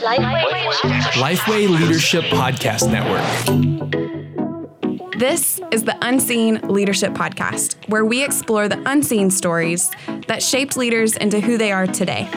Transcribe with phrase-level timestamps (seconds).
[0.00, 3.24] Lifeway Leadership Podcast Network.
[5.18, 9.90] This is the Unseen Leadership Podcast, where we explore the unseen stories
[10.28, 12.28] that shaped leaders into who they are today.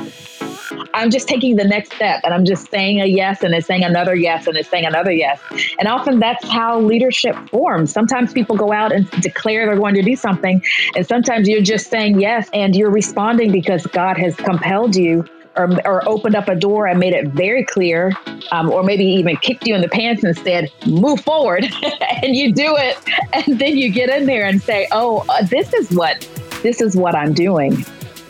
[0.95, 3.83] I'm just taking the next step and I'm just saying a yes and it's saying
[3.83, 5.39] another yes and it's saying another yes.
[5.77, 7.91] And often that's how leadership forms.
[7.91, 10.63] Sometimes people go out and declare they're going to do something,
[10.95, 15.87] and sometimes you're just saying yes and you're responding because God has compelled you or,
[15.87, 18.11] or opened up a door and made it very clear,
[18.51, 21.65] um, or maybe even kicked you in the pants and said, move forward.
[22.23, 22.97] and you do it.
[23.33, 26.27] And then you get in there and say, oh, uh, this is what.
[26.63, 27.85] This is what I'm doing.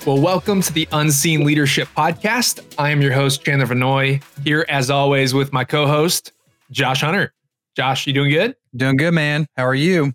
[0.05, 2.63] Well, welcome to the Unseen Leadership Podcast.
[2.77, 6.31] I am your host, Chandler Vanoy, here as always with my co host,
[6.71, 7.33] Josh Hunter.
[7.75, 8.55] Josh, you doing good?
[8.75, 9.45] Doing good, man.
[9.57, 10.13] How are you?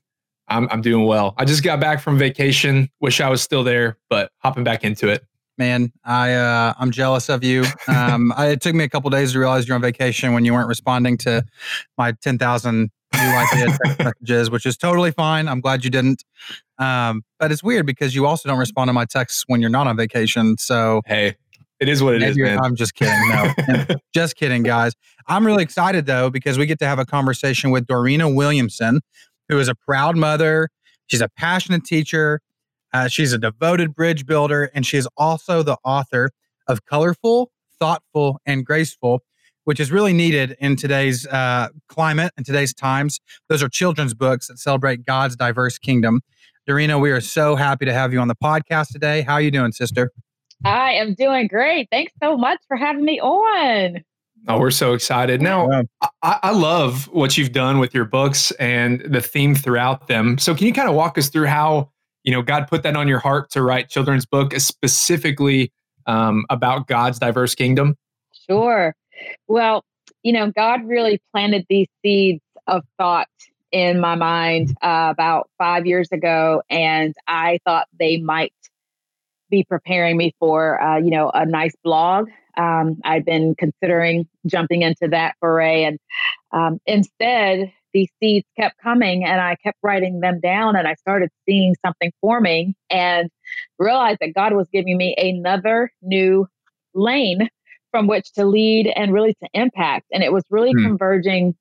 [0.49, 1.35] I'm, I'm doing well.
[1.37, 2.91] I just got back from vacation.
[3.01, 5.25] Wish I was still there, but hopping back into it.
[5.59, 7.65] Man, I uh, I'm jealous of you.
[7.89, 10.53] Um, I, it took me a couple days to realize you're on vacation when you
[10.53, 11.45] weren't responding to
[11.97, 15.49] my ten thousand new idea text messages, which is totally fine.
[15.49, 16.25] I'm glad you didn't.
[16.79, 19.87] Um, but it's weird because you also don't respond to my texts when you're not
[19.87, 20.59] on vacation.
[20.59, 21.37] So hey,
[21.81, 22.59] it is what it is, man.
[22.59, 23.29] I'm just kidding.
[23.29, 24.93] No, just kidding, guys.
[25.27, 29.01] I'm really excited though because we get to have a conversation with Dorena Williamson,
[29.49, 30.69] who is a proud mother.
[31.07, 32.41] She's a passionate teacher.
[32.97, 36.31] Uh, she's a devoted bridge builder, and she is also the author
[36.67, 39.23] of Colorful, Thoughtful, and Graceful,
[39.65, 43.21] which is really needed in today's uh, climate and today's times.
[43.51, 46.23] Those are children's books that celebrate God's diverse kingdom.
[46.67, 49.21] Dorena, we are so happy to have you on the podcast today.
[49.21, 50.11] How are you doing, sister?
[50.65, 51.89] I am doing great.
[51.91, 54.03] Thanks so much for having me on.
[54.49, 55.43] Oh, we're so excited.
[55.43, 55.69] Now.
[56.01, 60.39] I, I, love what you've done with your books and the theme throughout them.
[60.39, 61.91] So, can you kind of walk us through how,
[62.27, 65.73] you know, God put that on your heart to write children's book specifically
[66.07, 67.97] um, about God's diverse kingdom?
[68.51, 68.95] Sure.
[69.47, 69.85] Well,
[70.25, 73.29] you know, God really planted these seeds of thought
[73.71, 78.53] in my mind uh, about five years ago, and I thought they might
[79.49, 82.29] be preparing me for, uh, you know, a nice blog.
[82.57, 85.99] Um, I'd been considering jumping into that foray, and
[86.51, 91.31] um, instead, these seeds kept coming, and I kept writing them down, and I started
[91.49, 93.31] seeing something forming, and
[93.79, 96.47] realized that God was giving me another new
[96.93, 97.49] lane
[97.93, 100.85] from which to lead and really to impact, and it was really hmm.
[100.85, 101.55] converging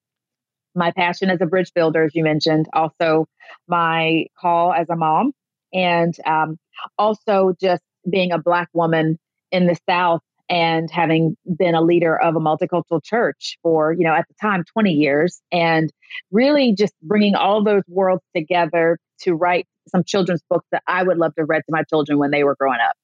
[0.75, 3.27] my passion as a bridge builder, as you mentioned, also
[3.69, 5.31] my call as a mom,
[5.73, 6.57] and um,
[6.97, 9.17] also just being a Black woman
[9.53, 14.13] in the South and having been a leader of a multicultural church for, you know,
[14.13, 15.91] at the time, 20 years, and
[16.31, 21.17] really just bringing all those worlds together to write some children's books that I would
[21.17, 22.95] love to read to my children when they were growing up.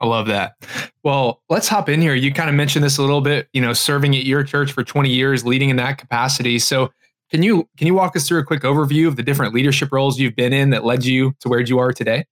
[0.00, 0.54] I love that.
[1.02, 2.14] Well, let's hop in here.
[2.14, 4.82] You kind of mentioned this a little bit, you know, serving at your church for
[4.82, 6.58] 20 years, leading in that capacity.
[6.58, 6.90] So,
[7.30, 10.20] can you can you walk us through a quick overview of the different leadership roles
[10.20, 12.26] you've been in that led you to where you are today?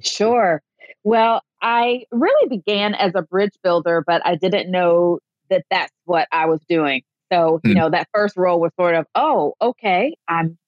[0.00, 0.62] Sure.
[1.02, 6.28] Well, I really began as a bridge builder, but I didn't know that that's what
[6.30, 7.02] I was doing.
[7.32, 7.76] So, you mm.
[7.76, 10.58] know, that first role was sort of, oh, okay, I'm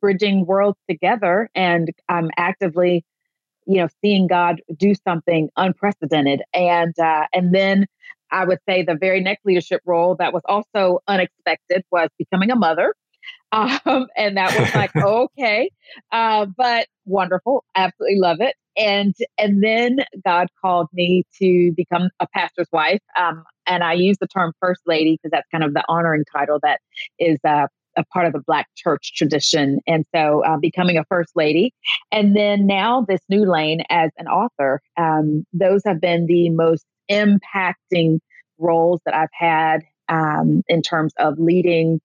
[0.00, 3.04] bridging worlds together and I'm actively
[3.66, 7.86] you know seeing god do something unprecedented and uh, and then
[8.32, 12.56] i would say the very next leadership role that was also unexpected was becoming a
[12.56, 12.92] mother
[13.52, 15.70] um, and that was like okay
[16.12, 22.26] uh, but wonderful absolutely love it and and then god called me to become a
[22.28, 25.84] pastor's wife um, and i use the term first lady because that's kind of the
[25.88, 26.80] honoring title that
[27.18, 27.66] is uh,
[27.96, 29.80] a part of the Black church tradition.
[29.86, 31.74] And so uh, becoming a first lady.
[32.10, 34.80] And then now this new lane as an author.
[34.96, 38.20] Um, those have been the most impacting
[38.58, 42.00] roles that I've had um, in terms of leading,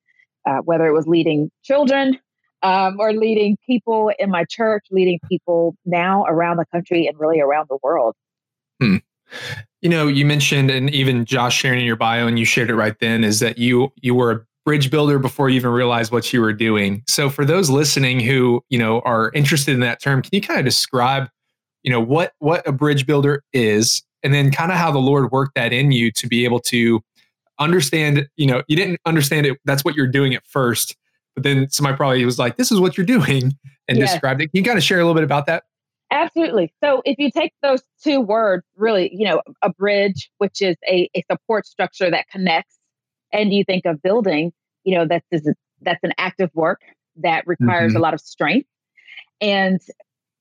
[0.48, 2.18] uh, whether it was leading children.
[2.64, 7.40] Um, or leading people in my church, leading people now around the country and really
[7.40, 8.16] around the world.
[8.82, 8.98] Hmm.
[9.84, 12.76] You know, you mentioned, and even Josh sharing in your bio, and you shared it
[12.76, 16.34] right then, is that you you were a bridge builder before you even realized what
[16.34, 17.04] you were doing.
[17.08, 20.60] So for those listening who, you know, are interested in that term, can you kind
[20.60, 21.30] of describe,
[21.84, 25.32] you know, what what a bridge builder is and then kind of how the Lord
[25.32, 27.04] worked that in you to be able to
[27.60, 30.96] understand, you know, you didn't understand it that's what you're doing at first,
[31.36, 33.54] but then somebody probably was like, this is what you're doing
[33.88, 34.12] and yes.
[34.12, 34.52] described it.
[34.52, 35.64] Can you kind of share a little bit about that?
[36.10, 36.74] Absolutely.
[36.84, 41.10] So if you take those two words, really, you know, a bridge, which is a,
[41.16, 42.78] a support structure that connects
[43.34, 44.54] and you think of building,
[44.84, 45.28] you know, that's
[45.82, 46.80] that's an active work
[47.18, 47.98] that requires mm-hmm.
[47.98, 48.68] a lot of strength.
[49.42, 49.82] And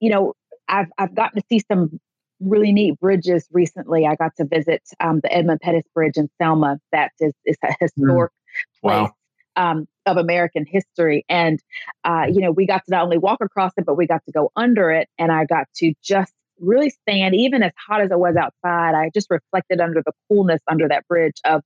[0.01, 0.35] you know,
[0.69, 1.99] I've I've gotten to see some
[2.41, 4.07] really neat bridges recently.
[4.07, 6.79] I got to visit um, the Edmund Pettus Bridge in Selma.
[6.93, 8.81] That is, is a historic mm.
[8.81, 8.93] place.
[8.93, 9.15] Wow.
[9.59, 11.25] Um, of American history.
[11.31, 11.61] And,
[12.05, 14.31] uh, you know, we got to not only walk across it, but we got to
[14.31, 15.09] go under it.
[15.19, 19.11] And I got to just really stand, even as hot as it was outside, I
[19.15, 21.63] just reflected under the coolness under that bridge of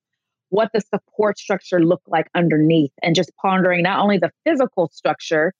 [0.51, 5.53] what the support structure looked like underneath and just pondering not only the physical structure,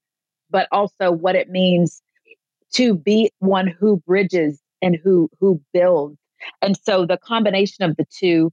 [0.51, 2.01] but also what it means
[2.75, 6.17] to be one who bridges and who who builds.
[6.63, 8.51] And so the combination of the two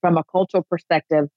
[0.00, 1.28] from a cultural perspective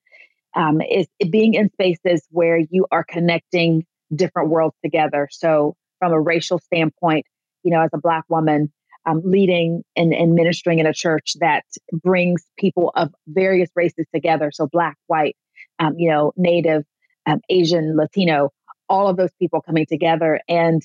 [0.55, 5.27] um, is being in spaces where you are connecting different worlds together.
[5.31, 7.25] So from a racial standpoint,
[7.63, 8.71] you know, as a black woman,
[9.05, 11.63] um, leading and, and ministering in a church that
[11.93, 14.51] brings people of various races together.
[14.51, 15.37] So black, white,
[15.79, 16.83] um, you know, native,
[17.25, 18.51] um, Asian, Latino,
[18.89, 20.81] all of those people coming together and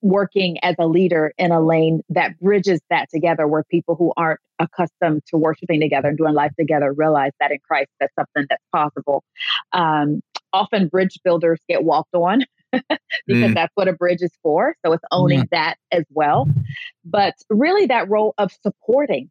[0.00, 4.40] working as a leader in a lane that bridges that together where people who aren't
[4.58, 8.62] accustomed to worshiping together and doing life together realize that in Christ that's something that's
[8.72, 9.24] possible.
[9.72, 10.20] Um,
[10.52, 12.88] often bridge builders get walked on because
[13.26, 13.54] mm.
[13.54, 14.76] that's what a bridge is for.
[14.84, 15.50] So it's owning mm.
[15.50, 16.48] that as well.
[17.04, 19.30] But really, that role of supporting,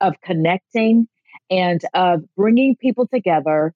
[0.00, 1.08] of connecting,
[1.50, 3.72] and of bringing people together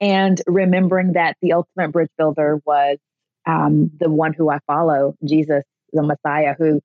[0.00, 2.98] and remembering that the ultimate bridge builder was
[3.46, 5.62] um, the one who I follow, Jesus,
[5.92, 6.80] the Messiah, who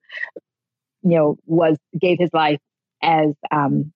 [1.02, 2.60] you know was gave his life
[3.02, 3.92] as um,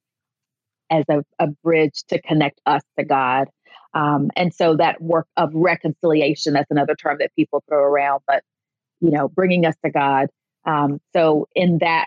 [0.92, 3.48] as a, a bridge to connect us to God.
[3.94, 8.42] Um, and so that work of reconciliation, that's another term that people throw around, but,
[9.00, 10.28] you know, bringing us to God.
[10.64, 12.06] Um, so in that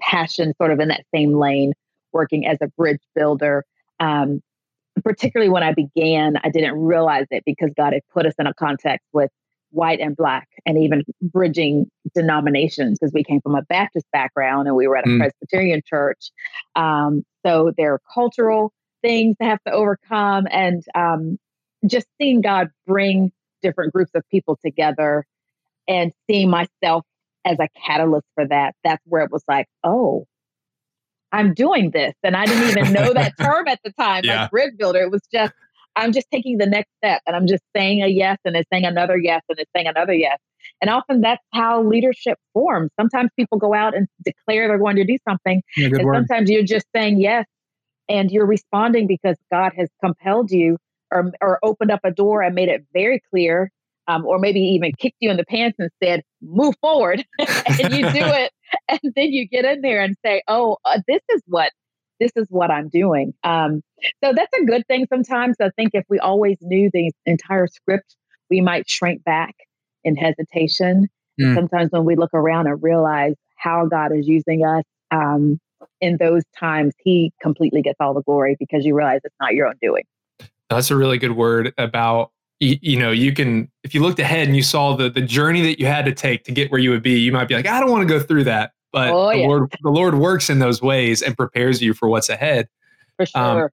[0.00, 1.72] passion, sort of in that same lane,
[2.12, 3.64] working as a bridge builder,
[4.00, 4.40] um,
[5.04, 8.54] particularly when I began, I didn't realize it because God had put us in a
[8.54, 9.30] context with
[9.70, 14.76] white and black and even bridging denominations because we came from a Baptist background and
[14.76, 15.18] we were at a mm.
[15.18, 16.30] Presbyterian church.
[16.74, 18.72] Um, so there are cultural
[19.02, 21.38] things to have to overcome and um,
[21.86, 23.32] just seeing God bring
[23.62, 25.26] different groups of people together
[25.88, 27.04] and seeing myself
[27.44, 28.74] as a catalyst for that.
[28.82, 30.26] That's where it was like, oh,
[31.32, 32.14] I'm doing this.
[32.22, 34.42] And I didn't even know that term at the time, yeah.
[34.42, 35.00] like bridge builder.
[35.00, 35.52] It was just
[35.96, 38.84] I'm just taking the next step and I'm just saying a yes and it's saying
[38.84, 40.38] another yes and it's saying another yes.
[40.80, 42.90] And often that's how leadership forms.
[43.00, 45.62] Sometimes people go out and declare they're going to do something.
[45.76, 46.14] Yeah, and word.
[46.14, 47.46] sometimes you're just saying yes
[48.08, 50.76] and you're responding because God has compelled you
[51.10, 53.70] or, or opened up a door and made it very clear.
[54.08, 57.24] Um, or maybe even kicked you in the pants and said, move forward.
[57.40, 58.52] and you do it.
[58.88, 61.72] And then you get in there and say, oh, uh, this is what
[62.20, 63.34] this is what I'm doing.
[63.44, 63.82] Um,
[64.22, 65.56] so that's a good thing sometimes.
[65.60, 68.16] I think if we always knew the entire script,
[68.50, 69.54] we might shrink back
[70.04, 71.08] in hesitation.
[71.40, 71.54] Mm.
[71.54, 75.58] Sometimes when we look around and realize how God is using us um,
[76.00, 79.66] in those times, He completely gets all the glory because you realize it's not your
[79.66, 80.04] own doing.
[80.70, 84.46] That's a really good word about you, you, know you can if you looked ahead
[84.46, 86.88] and you saw the the journey that you had to take to get where you
[86.88, 89.28] would be you might be like i don't want to go through that but oh,
[89.28, 89.46] the yeah.
[89.46, 92.66] Lord the Lord works in those ways and prepares you for what's ahead.
[93.16, 93.64] For um, sure.
[93.64, 93.70] Um,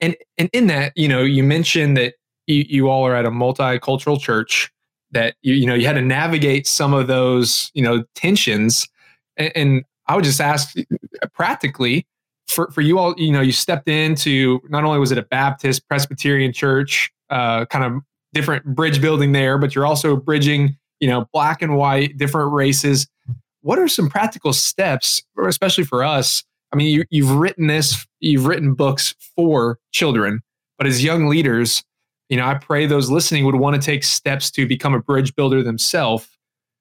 [0.00, 2.14] and and in that, you know, you mentioned that
[2.48, 4.72] you, you all are at a multicultural church
[5.12, 8.88] that you you know you had to navigate some of those you know tensions
[9.36, 10.74] and, and I would just ask
[11.32, 12.04] practically
[12.48, 15.86] for, for you all, you know, you stepped into not only was it a Baptist
[15.88, 21.26] Presbyterian church, uh, kind of different bridge building there, but you're also bridging, you know,
[21.32, 23.08] black and white, different races
[23.66, 26.44] what are some practical steps, especially for us?
[26.72, 30.40] I mean, you, you've written this, you've written books for children,
[30.78, 31.82] but as young leaders,
[32.28, 35.34] you know, I pray those listening would want to take steps to become a bridge
[35.34, 36.28] builder themselves.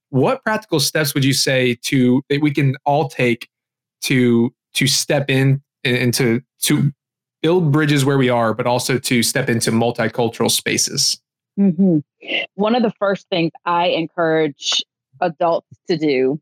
[0.10, 3.50] What practical steps would you say to that we can all take
[4.02, 6.92] to to step in and to to
[7.42, 11.20] build bridges where we are, but also to step into multicultural spaces?
[11.60, 11.98] Mm-hmm.
[12.54, 14.84] One of the first things I encourage
[15.20, 16.40] adults to do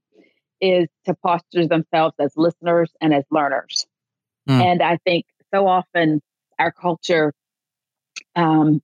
[0.63, 3.85] is to posture themselves as listeners and as learners.
[4.47, 4.61] Mm.
[4.61, 6.21] And I think so often
[6.57, 7.33] our culture
[8.37, 8.81] um,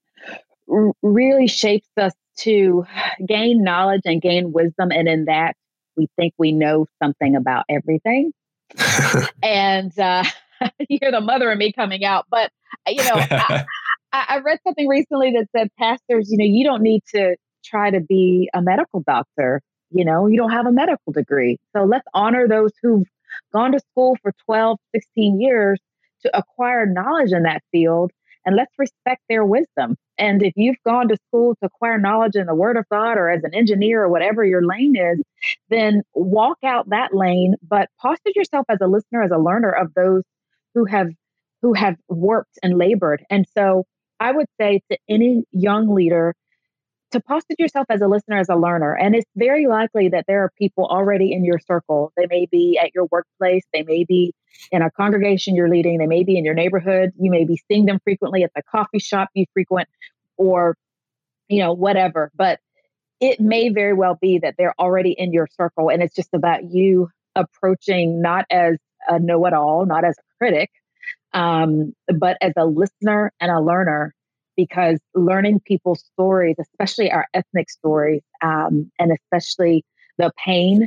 [0.70, 2.86] r- really shapes us to
[3.26, 4.92] gain knowledge and gain wisdom.
[4.92, 5.56] And in that,
[5.96, 8.34] we think we know something about everything.
[9.44, 10.24] and uh,
[10.90, 12.26] you hear the mother of me coming out.
[12.30, 12.52] But,
[12.88, 13.64] uh, you know, I,
[14.12, 18.02] I read something recently that said, pastors, you know, you don't need to try to
[18.02, 21.58] be a medical doctor you know, you don't have a medical degree.
[21.76, 23.08] So let's honor those who've
[23.54, 25.80] gone to school for 12, 16 years
[26.22, 28.12] to acquire knowledge in that field
[28.46, 29.96] and let's respect their wisdom.
[30.18, 33.30] And if you've gone to school to acquire knowledge in the Word of God or
[33.30, 35.22] as an engineer or whatever your lane is,
[35.70, 39.94] then walk out that lane, but posture yourself as a listener, as a learner of
[39.94, 40.24] those
[40.74, 41.10] who have
[41.62, 43.24] who have worked and labored.
[43.30, 43.86] And so
[44.20, 46.34] I would say to any young leader
[47.12, 48.94] to posture yourself as a listener, as a learner.
[48.94, 52.12] And it's very likely that there are people already in your circle.
[52.16, 54.34] They may be at your workplace, they may be
[54.72, 57.86] in a congregation you're leading, they may be in your neighborhood, you may be seeing
[57.86, 59.88] them frequently at the coffee shop you frequent,
[60.38, 60.76] or
[61.48, 62.32] you know, whatever.
[62.36, 62.60] But
[63.20, 66.72] it may very well be that they're already in your circle, and it's just about
[66.72, 70.70] you approaching not as a know-it-all, not as a critic,
[71.34, 74.14] um, but as a listener and a learner
[74.60, 79.86] because learning people's stories, especially our ethnic stories, um, and especially
[80.18, 80.86] the pain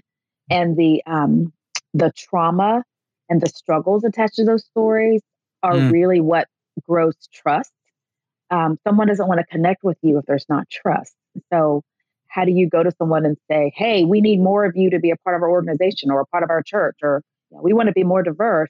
[0.50, 1.54] and the um,
[1.94, 2.84] the trauma
[3.30, 5.22] and the struggles attached to those stories,
[5.62, 5.90] are mm.
[5.90, 6.48] really what
[6.86, 7.72] grows trust.
[8.50, 11.14] Um, someone doesn't want to connect with you if there's not trust.
[11.50, 11.80] So,
[12.28, 14.98] how do you go to someone and say, "Hey, we need more of you to
[14.98, 17.62] be a part of our organization or a part of our church," or you know,
[17.62, 18.68] "We want to be more diverse,"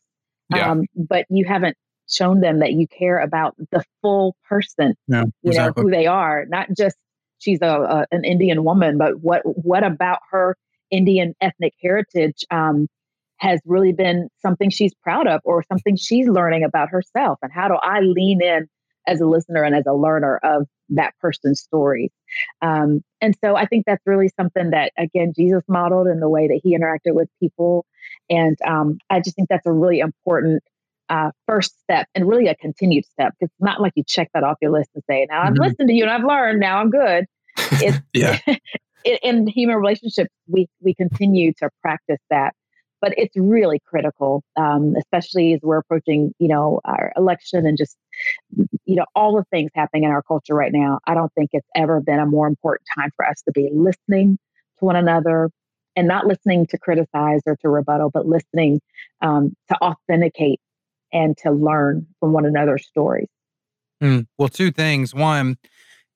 [0.55, 0.71] yeah.
[0.71, 1.77] um, but you haven't
[2.13, 5.83] shown them that you care about the full person, yeah, you exactly.
[5.83, 6.97] know, who they are, not just
[7.43, 10.57] she's a, a, an Indian woman, but what what about her
[10.91, 12.89] Indian ethnic heritage um,
[13.39, 17.69] has really been something she's proud of or something she's learning about herself, and how
[17.69, 18.69] do I lean in
[19.07, 22.13] as a listener and as a learner of that person's story?
[22.61, 26.47] Um, and so I think that's really something that again Jesus modeled in the way
[26.47, 27.85] that he interacted with people,
[28.31, 30.63] and um, I just think that's a really important
[31.09, 33.35] uh, first step and really a continued step.
[33.41, 35.63] It's not like you check that off your list and say, now I've mm-hmm.
[35.63, 37.27] listened to you and I've learned, now I'm good.
[37.57, 38.39] It's, yeah.
[39.23, 42.55] in human relationships, we, we continue to practice that.
[43.01, 47.97] But it's really critical, um, especially as we're approaching, you know, our election and just,
[48.85, 51.01] you know, all the things happening in our culture right now.
[51.05, 54.39] I don't think it's ever been a more important time for us to be listening
[54.79, 55.51] to one another,
[55.97, 58.81] and not listening to criticize or to rebuttal, but listening
[59.21, 60.61] um, to authenticate
[61.13, 63.29] and to learn from one another's stories.
[64.03, 65.15] Mm, well, two things.
[65.15, 65.57] One,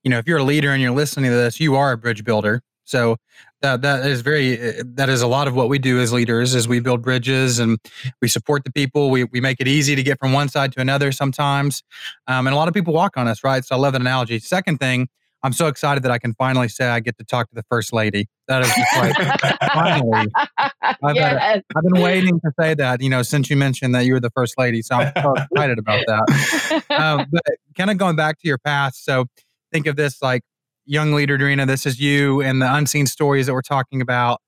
[0.02, 2.24] you know, if you're a leader and you're listening to this, you are a bridge
[2.24, 2.62] builder.
[2.84, 3.16] So
[3.62, 6.54] that that is very eh, that is a lot of what we do as leaders
[6.54, 7.78] is we build bridges and
[8.22, 9.10] we support the people.
[9.10, 11.82] We we make it easy to get from one side to another sometimes,
[12.28, 13.64] um, and a lot of people walk on us, right?
[13.64, 14.38] So I love that analogy.
[14.38, 15.08] Second thing,
[15.42, 17.92] I'm so excited that I can finally say I get to talk to the first
[17.92, 18.26] lady.
[18.48, 20.26] That is just like finally.
[20.82, 21.62] I've, yes.
[21.76, 24.30] I've, been waiting to say that, you know, since you mentioned that you were the
[24.30, 24.82] first lady.
[24.82, 26.84] So I'm so excited about that.
[26.90, 27.42] Um, but
[27.76, 29.04] kind of going back to your past.
[29.04, 29.26] So
[29.72, 30.42] think of this like
[30.84, 34.40] young leader, Dorena, this is you and the unseen stories that we're talking about.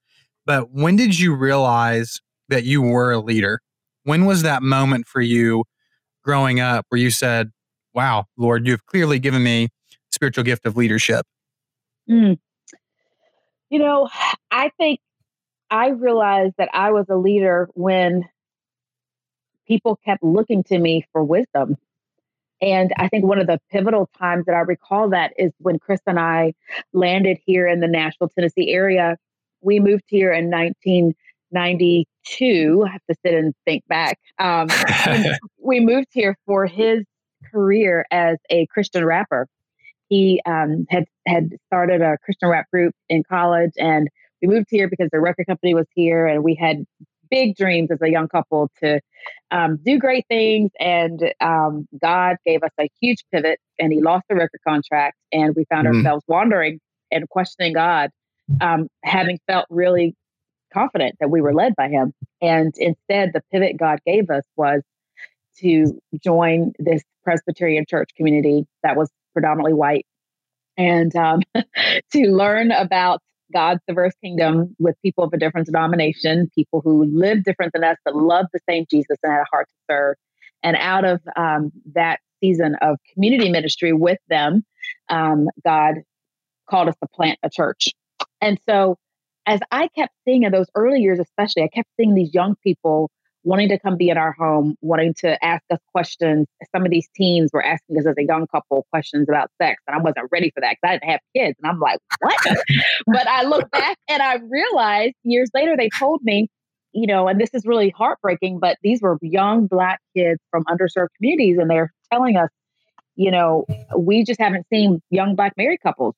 [0.47, 3.61] But when did you realize that you were a leader?
[4.05, 5.65] When was that moment for you
[6.25, 7.51] growing up where you said,
[7.95, 9.69] wow, Lord, you've clearly given me
[10.19, 11.25] spiritual gift of leadership?
[12.11, 12.41] Mm.
[13.71, 14.09] You know,
[14.51, 14.99] I think
[15.71, 18.25] I realized that I was a leader when
[19.69, 21.77] people kept looking to me for wisdom.
[22.61, 26.01] And I think one of the pivotal times that I recall that is when Chris
[26.07, 26.55] and I
[26.93, 29.17] landed here in the Nashville, Tennessee area.
[29.61, 32.85] We moved here in 1992.
[32.85, 34.19] I have to sit and think back.
[34.41, 34.67] Um,
[35.63, 37.05] we moved here for his
[37.53, 39.47] career as a Christian rapper
[40.09, 44.09] he um, had had started a Christian rap group in college, and
[44.41, 46.85] we moved here because the record company was here, and we had
[47.31, 49.01] big dreams as a young couple to
[49.51, 50.71] um, do great things.
[50.81, 55.55] And um, God gave us a huge pivot, and He lost the record contract, and
[55.55, 55.99] we found mm-hmm.
[55.99, 58.11] ourselves wandering and questioning God,
[58.61, 60.15] um, having felt really
[60.73, 62.13] confident that we were led by Him.
[62.41, 64.83] And instead, the pivot God gave us was
[65.61, 70.05] to join this Presbyterian church community that was predominantly white,
[70.77, 71.43] and um,
[72.13, 73.21] to learn about
[73.53, 77.97] God's diverse kingdom with people of a different denomination, people who live different than us,
[78.05, 80.17] but love the same Jesus and had a heart to serve.
[80.65, 84.65] And out of um, that season of community ministry with them,
[85.09, 85.95] um, God
[86.69, 87.91] called us to plant a church.
[88.41, 88.97] And so,
[89.47, 93.09] as I kept seeing in those early years, especially, I kept seeing these young people
[93.49, 96.47] wanting to come be in our home, wanting to ask us questions.
[96.71, 99.97] Some of these teens were asking us as a young couple questions about sex, and
[99.97, 101.57] I wasn't ready for that because I didn't have kids.
[101.63, 102.37] And I'm like, what?
[103.07, 106.51] but I look back and I realized years later they told me,
[106.93, 111.09] you know, and this is really heartbreaking, but these were young black kids from underserved
[111.17, 112.51] communities, and they're telling us,
[113.17, 113.65] you know,
[113.97, 116.15] we just haven't seen young black married couples.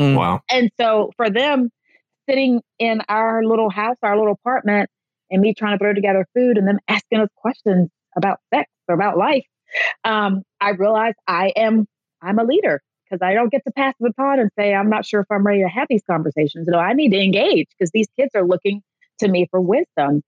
[0.00, 0.16] Mm.
[0.16, 0.40] Wow.
[0.50, 1.70] And so for them,
[2.28, 4.90] sitting in our little house, our little apartment,
[5.32, 8.94] and me trying to throw together food and them asking us questions about sex or
[8.94, 9.44] about life
[10.04, 11.86] um, I realized I am
[12.20, 15.04] I'm a leader because I don't get to pass the baton and say I'm not
[15.04, 16.66] sure if I'm ready to have these conversations.
[16.68, 18.82] No, I need to engage because these kids are looking
[19.20, 20.22] to me for wisdom.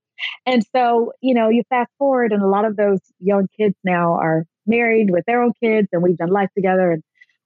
[0.45, 4.13] And so, you know, you fast forward, and a lot of those young kids now
[4.13, 7.03] are married with their own kids, and we've done life together, and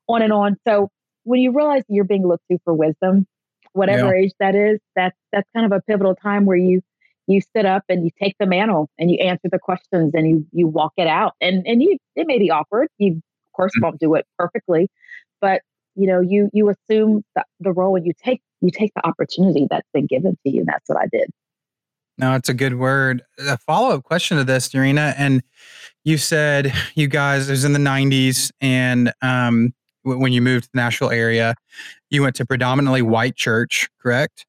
[0.08, 0.58] on and on.
[0.68, 0.90] So
[1.24, 3.26] when you realize you're being looked to for wisdom,
[3.74, 4.24] whatever yeah.
[4.24, 6.82] age that is, that's that's kind of a pivotal time where you
[7.30, 10.46] you sit up and you take the mantle and you answer the questions and you
[10.52, 11.34] you walk it out.
[11.40, 12.88] And and you it may be awkward.
[12.98, 13.22] You of
[13.56, 13.86] course mm-hmm.
[13.86, 14.90] won't do it perfectly,
[15.40, 15.62] but
[15.96, 19.68] you know you you assume the, the role and you take you take the opportunity
[19.70, 20.62] that's been given to you.
[20.62, 21.30] And that's what I did.
[22.18, 23.22] No, it's a good word.
[23.48, 25.42] A follow up question to this, Dorena, and
[26.04, 30.70] you said you guys it was in the '90s, and um, when you moved to
[30.74, 31.54] the Nashville area,
[32.10, 34.48] you went to predominantly white church, correct?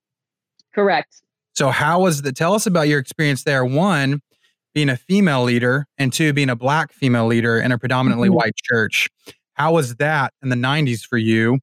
[0.75, 1.23] Correct.
[1.55, 2.33] So, how was the?
[2.33, 3.65] Tell us about your experience there.
[3.65, 4.21] One,
[4.75, 8.37] being a female leader, and two, being a black female leader in a predominantly mm-hmm.
[8.37, 9.09] white church.
[9.55, 11.59] How was that in the '90s for you?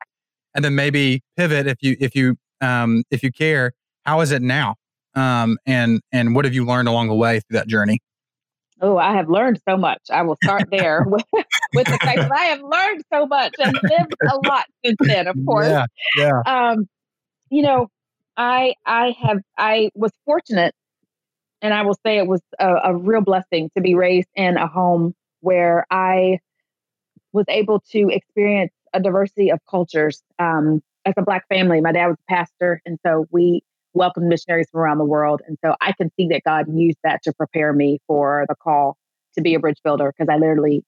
[0.53, 3.73] And then maybe pivot if you if you um, if you care.
[4.03, 4.75] How is it now?
[5.15, 7.99] Um, and and what have you learned along the way through that journey?
[8.79, 10.01] Oh, I have learned so much.
[10.11, 11.25] I will start there with,
[11.73, 15.27] with the fact that I have learned so much and lived a lot since then.
[15.27, 15.85] Of course, yeah,
[16.17, 16.41] yeah.
[16.45, 16.87] Um,
[17.49, 17.87] you know,
[18.37, 20.73] I I have I was fortunate,
[21.61, 24.67] and I will say it was a, a real blessing to be raised in a
[24.67, 26.39] home where I
[27.33, 30.21] was able to experience a diversity of cultures.
[30.39, 33.63] Um, as a black family, my dad was a pastor, and so we
[33.93, 35.41] welcomed missionaries from around the world.
[35.47, 38.97] And so I can see that God used that to prepare me for the call
[39.35, 40.83] to be a bridge builder because I literally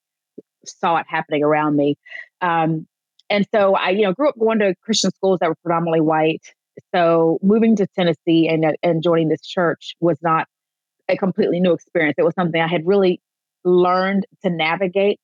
[0.65, 1.97] saw it happening around me.
[2.41, 2.87] Um,
[3.29, 6.53] and so I, you know, grew up going to Christian schools that were predominantly white.
[6.93, 10.47] So moving to Tennessee and uh, and joining this church was not
[11.09, 12.15] a completely new experience.
[12.17, 13.21] It was something I had really
[13.63, 15.19] learned to navigate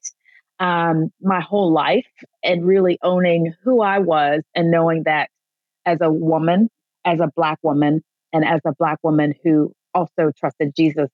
[0.59, 2.07] um, my whole life
[2.43, 5.29] and really owning who I was and knowing that
[5.85, 6.69] as a woman,
[7.05, 8.01] as a Black woman,
[8.33, 11.09] and as a Black woman who also trusted Jesus,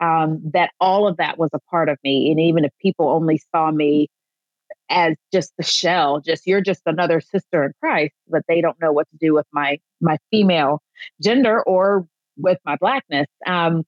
[0.00, 2.30] um, that all of that was a part of me.
[2.30, 4.08] And even if people only saw me
[4.90, 8.92] as just the shell, just you're just another sister in Christ, but they don't know
[8.92, 10.82] what to do with my my female
[11.22, 12.06] gender or
[12.36, 13.26] with my blackness.
[13.46, 13.84] Um,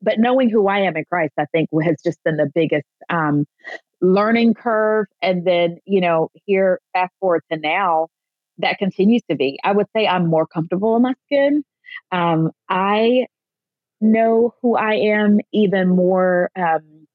[0.00, 3.46] but knowing who I am in Christ, I think has just been the biggest um,
[4.00, 5.06] learning curve.
[5.22, 8.08] And then, you know, here, fast forward to now,
[8.58, 9.58] that continues to be.
[9.64, 11.64] I would say I'm more comfortable in my skin.
[12.12, 13.26] Um, I
[14.00, 17.06] know who I am even more um,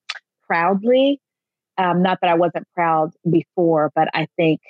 [0.46, 1.22] proudly.
[1.78, 4.62] Um, not that I wasn't proud before, but I think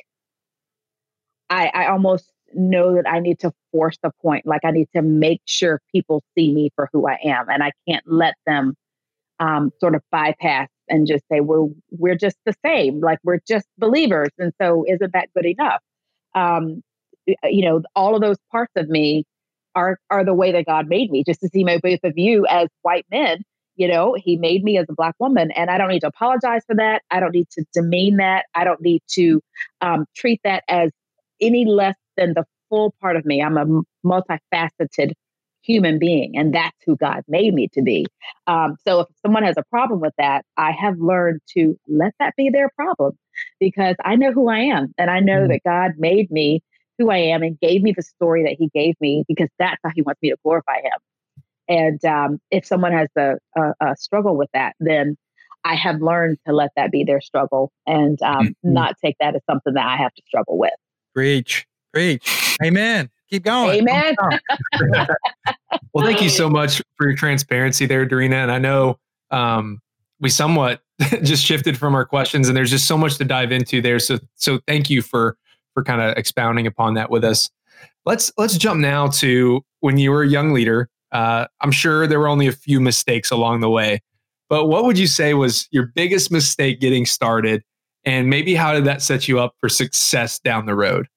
[1.49, 4.45] I, I almost know that I need to force the point.
[4.45, 7.71] Like I need to make sure people see me for who I am, and I
[7.87, 8.75] can't let them
[9.39, 13.01] um, sort of bypass and just say, "Well, we're just the same.
[13.01, 15.81] Like we're just believers." And so, isn't that good enough?
[16.35, 16.81] Um,
[17.25, 19.25] you know, all of those parts of me
[19.75, 21.23] are are the way that God made me.
[21.25, 23.43] Just to see my both of you as white men,
[23.75, 26.63] you know, He made me as a black woman, and I don't need to apologize
[26.65, 27.01] for that.
[27.11, 28.45] I don't need to demean that.
[28.55, 29.41] I don't need to
[29.81, 30.91] um, treat that as
[31.41, 33.41] any less than the full part of me.
[33.41, 33.65] I'm a
[34.05, 35.13] multifaceted
[35.63, 38.05] human being, and that's who God made me to be.
[38.47, 42.35] Um, so if someone has a problem with that, I have learned to let that
[42.35, 43.17] be their problem
[43.59, 45.47] because I know who I am, and I know mm.
[45.49, 46.61] that God made me
[46.99, 49.91] who I am and gave me the story that He gave me because that's how
[49.95, 50.91] He wants me to glorify Him.
[51.73, 55.17] And um, if someone has a, a, a, struggle with that, then
[55.63, 58.73] I have learned to let that be their struggle and um, mm-hmm.
[58.73, 60.73] not take that as something that I have to struggle with.
[61.15, 62.57] Preach, preach.
[62.63, 63.09] Amen.
[63.27, 63.79] Keep going.
[63.79, 64.15] Amen.
[65.93, 68.35] well, thank you so much for your transparency there, Dorena.
[68.35, 68.99] And I know
[69.31, 69.81] um,
[70.19, 70.81] we somewhat
[71.23, 73.97] just shifted from our questions, and there's just so much to dive into there.
[73.97, 75.37] So, so thank you for
[75.73, 77.49] for kind of expounding upon that with us.
[78.05, 80.89] Let's let's jump now to when you were a young leader.
[81.13, 84.01] Uh, I'm sure there were only a few mistakes along the way,
[84.49, 87.63] but what would you say was your biggest mistake getting started,
[88.03, 91.07] and maybe how did that set you up for success down the road?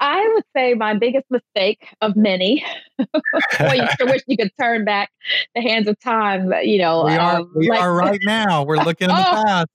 [0.00, 2.64] I would say my biggest mistake of many.
[2.98, 5.10] Boy, you sure wish you could turn back
[5.54, 6.52] the hands of time.
[6.62, 8.62] You know, we are, um, we like, are right now.
[8.64, 9.68] We're looking in the oh, past.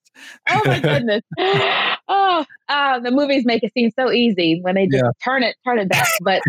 [0.50, 1.22] oh my goodness!
[2.08, 5.10] Oh, uh, the movies make it seem so easy when they just yeah.
[5.24, 6.08] turn it, turn it back.
[6.22, 6.44] But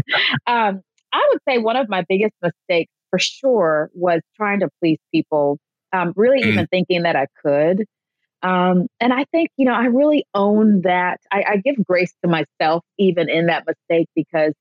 [0.47, 0.83] um,
[1.17, 5.59] I would say one of my biggest mistakes, for sure, was trying to please people.
[5.93, 6.47] Um, really, mm.
[6.49, 7.87] even thinking that I could.
[8.43, 11.21] Um, and I think, you know, I really own that.
[11.33, 14.53] I, I give grace to myself even in that mistake because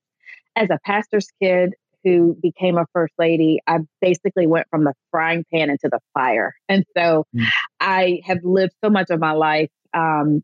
[0.56, 5.44] as a pastor's kid who became a first lady, I basically went from the frying
[5.52, 6.54] pan into the fire.
[6.68, 7.44] And so mm.
[7.80, 10.42] I have lived so much of my life, um,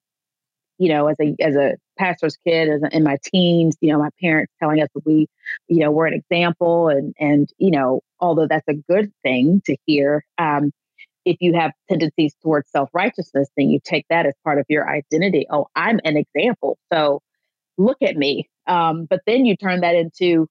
[0.79, 4.53] you know, as a as a pastor's kid, in my teens, you know, my parents
[4.61, 5.29] telling us that we,
[5.69, 9.77] you know, we're an example, and and you know, although that's a good thing to
[9.87, 10.73] hear, um,
[11.25, 14.89] if you have tendencies towards self righteousness, then you take that as part of your
[14.89, 15.47] identity.
[15.51, 17.21] Oh, I'm an example, so
[17.79, 18.49] look at me.
[18.67, 20.49] Um, but then you turn that into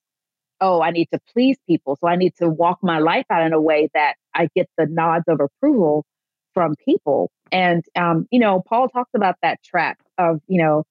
[0.62, 1.98] oh, I need to please people.
[2.00, 4.86] So I need to walk my life out in a way that I get the
[4.86, 6.06] nods of approval
[6.54, 7.32] from people.
[7.52, 10.84] And, um, you know, Paul talks about that trap of, you know,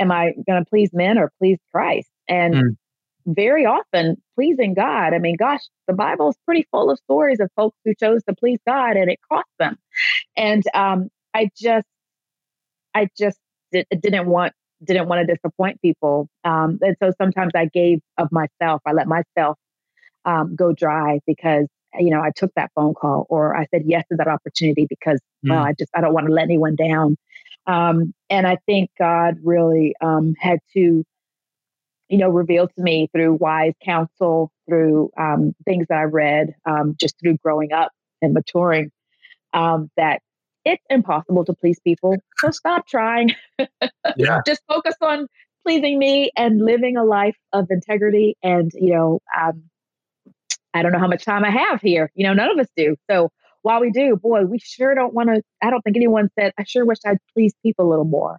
[0.00, 2.08] am I going to please men or please Christ?
[2.28, 2.76] And mm.
[3.26, 5.14] very often pleasing God.
[5.14, 8.34] I mean, gosh, the Bible is pretty full of stories of folks who chose to
[8.34, 9.76] please God and it cost them.
[10.36, 11.86] And um, I just,
[12.94, 13.38] I just
[13.70, 16.26] did, didn't want didn't want to disappoint people.
[16.42, 18.80] Um, and so sometimes I gave of myself.
[18.86, 19.58] I let myself
[20.24, 21.66] um, go dry because
[21.98, 25.20] you know I took that phone call or I said yes to that opportunity because
[25.44, 25.50] mm.
[25.50, 27.16] well I just I don't want to let anyone down.
[27.66, 31.04] Um, and I think God really um, had to
[32.08, 36.96] you know reveal to me through wise counsel, through um, things that I read, um,
[36.98, 37.92] just through growing up
[38.22, 38.90] and maturing,
[39.52, 40.20] that
[40.64, 42.16] it's impossible to please people.
[42.38, 43.34] So stop trying.
[44.16, 44.40] Yeah.
[44.46, 45.26] Just focus on
[45.64, 48.36] pleasing me and living a life of integrity.
[48.42, 49.62] And, you know, um,
[50.74, 52.10] I don't know how much time I have here.
[52.14, 52.96] You know, none of us do.
[53.10, 53.30] So
[53.62, 55.42] while we do, boy, we sure don't want to.
[55.62, 58.38] I don't think anyone said, I sure wish I'd please people a little more.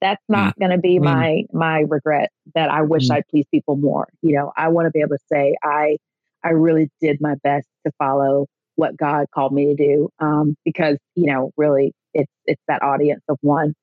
[0.00, 0.36] That's mm.
[0.36, 0.60] not mm.
[0.60, 1.04] going to be mm.
[1.04, 3.14] my my regret that I wish mm.
[3.14, 4.08] I'd please people more.
[4.22, 5.98] You know, I want to be able to say I
[6.42, 10.10] I really did my best to follow what God called me to do.
[10.18, 13.74] Um, because, you know, really it's it's that audience of one.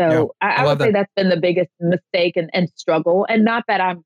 [0.00, 0.84] So yeah, I, I, I would that.
[0.84, 3.26] say that's been the biggest mistake and, and struggle.
[3.28, 4.04] And not that I'm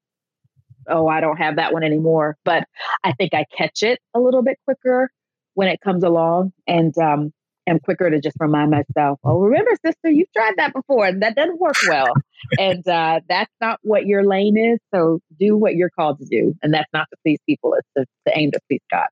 [0.89, 2.65] oh, I don't have that one anymore, but
[3.05, 5.11] I think I catch it a little bit quicker
[5.55, 7.33] when it comes along and um
[7.67, 11.37] am quicker to just remind myself, oh, remember, sister, you've tried that before and that
[11.37, 12.13] doesn't work well.
[12.59, 14.79] and uh, that's not what your lane is.
[14.95, 16.55] So do what you're called to do.
[16.63, 19.07] And that's not to please people, it's to, to aim to please God.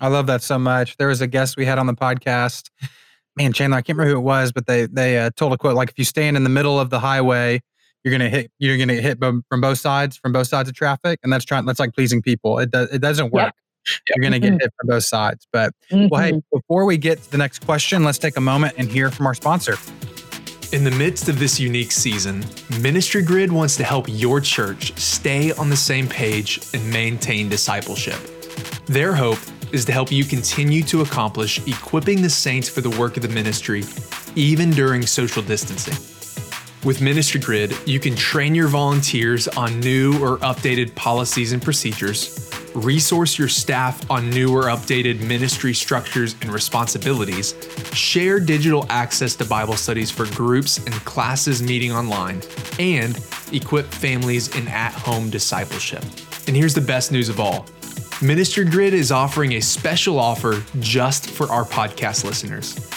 [0.00, 0.96] I love that so much.
[0.96, 2.70] There was a guest we had on the podcast.
[3.36, 5.74] Man, Chandler, I can't remember who it was, but they they uh, told a quote
[5.74, 7.60] like, "If you stand in the middle of the highway,
[8.02, 11.32] you're gonna hit you're gonna hit from both sides from both sides of traffic, and
[11.32, 12.58] that's trying that's like pleasing people.
[12.60, 13.46] It does it doesn't work.
[13.46, 13.54] Yep.
[14.08, 14.60] You're gonna get mm-hmm.
[14.60, 15.46] hit from both sides.
[15.52, 16.38] But well, hey, mm-hmm.
[16.52, 19.34] before we get to the next question, let's take a moment and hear from our
[19.34, 19.76] sponsor.
[20.72, 22.44] In the midst of this unique season,
[22.80, 28.18] Ministry Grid wants to help your church stay on the same page and maintain discipleship.
[28.86, 29.38] Their hope
[29.72, 33.28] is to help you continue to accomplish equipping the saints for the work of the
[33.28, 33.84] ministry,
[34.34, 36.13] even during social distancing.
[36.84, 42.50] With Ministry Grid, you can train your volunteers on new or updated policies and procedures,
[42.74, 47.54] resource your staff on new or updated ministry structures and responsibilities,
[47.94, 52.42] share digital access to Bible studies for groups and classes meeting online,
[52.78, 53.18] and
[53.50, 56.04] equip families in at home discipleship.
[56.48, 57.64] And here's the best news of all
[58.20, 62.93] Ministry Grid is offering a special offer just for our podcast listeners.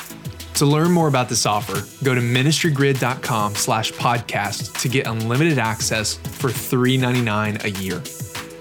[0.58, 6.16] To learn more about this offer, go to ministrygrid.com slash podcast to get unlimited access
[6.16, 8.00] for $3.99 a year.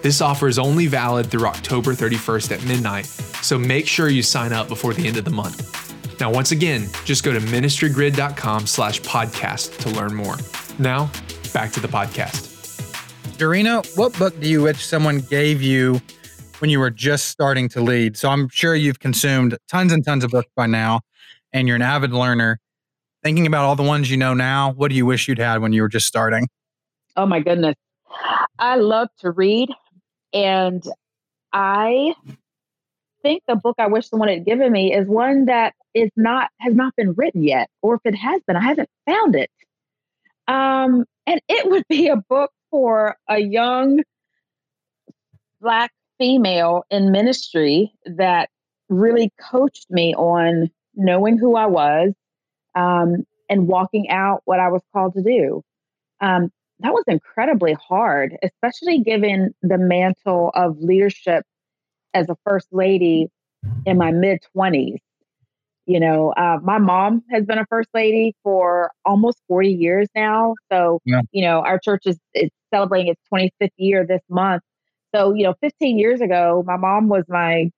[0.03, 4.53] This offer is only valid through October 31st at midnight, so make sure you sign
[4.53, 6.21] up before the end of the month.
[6.21, 10.37] Now, once again, just go to ministrygrid.com slash podcast to learn more.
[10.79, 11.11] Now,
[11.55, 12.53] back to the podcast.
[13.39, 16.03] Dorena, what book do you wish someone gave you
[16.61, 18.17] when you were just starting to lead.
[18.17, 21.01] So I'm sure you've consumed tons and tons of books by now,
[21.57, 22.61] and you're an avid learner.
[23.23, 25.73] Thinking about all the ones you know now, what do you wish you'd had when
[25.73, 26.49] you were just starting?
[27.17, 27.75] Oh my goodness.
[28.59, 29.71] I love to read,
[30.33, 30.85] and
[31.53, 32.15] I
[33.23, 36.75] think the book I wish someone had given me is one that is not has
[36.75, 39.51] not been written yet, or if it has been, I haven't found it.
[40.47, 44.03] Um, and it would be a book for a young
[45.61, 48.51] black female in ministry that
[48.89, 52.13] really coached me on knowing who I was
[52.75, 55.63] um, and walking out what I was called to do.
[56.21, 61.45] Um, that was incredibly hard, especially given the mantle of leadership
[62.13, 63.29] as a first lady
[63.85, 64.99] in my mid 20s.
[65.87, 70.55] You know, uh, my mom has been a first lady for almost 40 years now.
[70.71, 71.21] So, yeah.
[71.31, 74.63] you know, our church is, is celebrating its 25th year this month.
[75.15, 77.71] So, you know, 15 years ago, my mom was my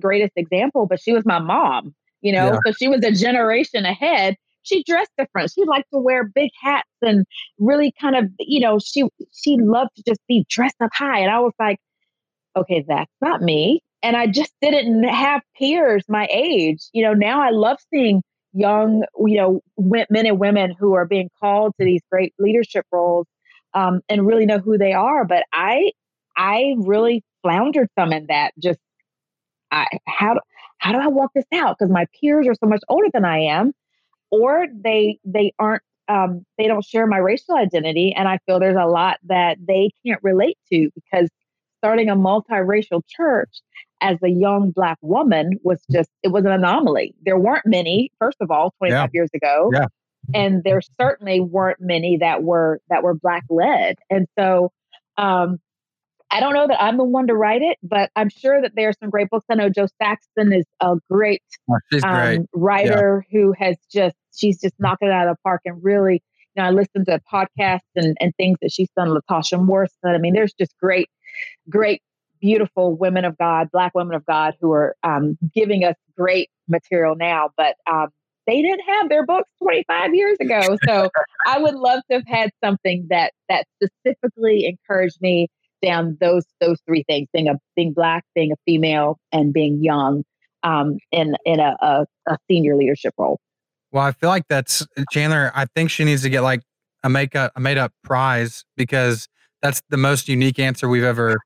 [0.00, 2.58] greatest example, but she was my mom, you know, yeah.
[2.66, 4.36] so she was a generation ahead.
[4.62, 5.50] She dressed different.
[5.52, 7.24] She liked to wear big hats and
[7.58, 11.20] really kind of, you know, she she loved to just be dressed up high.
[11.20, 11.78] And I was like,
[12.56, 13.80] okay, that's not me.
[14.02, 16.82] And I just didn't have peers my age.
[16.92, 19.60] You know, now I love seeing young, you know,
[20.10, 23.26] men and women who are being called to these great leadership roles
[23.74, 25.24] um, and really know who they are.
[25.24, 25.92] But I,
[26.36, 28.52] I really floundered some in that.
[28.58, 28.78] Just,
[29.70, 30.40] I how do
[30.78, 31.76] how do I walk this out?
[31.78, 33.72] Because my peers are so much older than I am,
[34.30, 38.76] or they they aren't um, they don't share my racial identity, and I feel there's
[38.80, 41.28] a lot that they can't relate to because
[41.78, 43.60] starting a multiracial church
[44.00, 47.14] as a young black woman was just it was an anomaly.
[47.22, 49.06] There weren't many, first of all, 25 yeah.
[49.12, 49.70] years ago.
[49.72, 49.86] Yeah.
[50.34, 53.96] And there certainly weren't many that were that were black led.
[54.10, 54.72] And so
[55.16, 55.58] um
[56.30, 58.90] I don't know that I'm the one to write it, but I'm sure that there
[58.90, 59.46] are some great books.
[59.50, 62.40] I know Jo Saxton is a great, oh, um, great.
[62.52, 63.38] writer yeah.
[63.38, 66.22] who has just she's just knocking it out of the park and really
[66.58, 69.96] you know, I listen to podcasts and, and things that she's done, Latasha Morrison.
[70.04, 71.08] I mean, there's just great,
[71.68, 72.02] great,
[72.40, 77.14] beautiful women of God, Black women of God who are um, giving us great material
[77.16, 77.50] now.
[77.56, 78.08] But um,
[78.46, 80.76] they didn't have their books 25 years ago.
[80.84, 81.10] So
[81.46, 85.48] I would love to have had something that that specifically encouraged me
[85.82, 90.24] down those those three things: being a being black, being a female, and being young
[90.62, 93.40] um, in in a, a, a senior leadership role.
[93.90, 95.50] Well, I feel like that's Chandler.
[95.54, 96.62] I think she needs to get like
[97.02, 99.28] a make a, a made up prize because
[99.62, 101.38] that's the most unique answer we've ever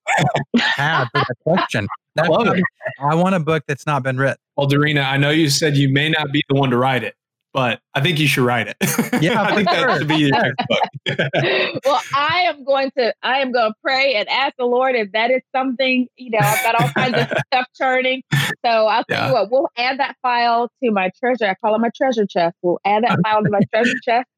[0.57, 1.87] had for that question.
[2.19, 2.63] I love it.
[3.01, 4.37] I want a book that's not been written.
[4.57, 7.15] Well, Dorena, I know you said you may not be the one to write it,
[7.53, 8.77] but I think you should write it.
[9.23, 9.87] Yeah, I think sure.
[9.87, 11.81] that should be your next book.
[11.85, 15.13] well, I am going to I am going to pray and ask the Lord if
[15.13, 16.09] that is something.
[16.17, 18.23] You know, I've got all kinds of stuff churning.
[18.65, 19.27] So I'll tell yeah.
[19.29, 21.47] you what, we'll add that file to my treasure.
[21.47, 22.57] I call it my treasure chest.
[22.63, 24.29] We'll add that file to my treasure chest,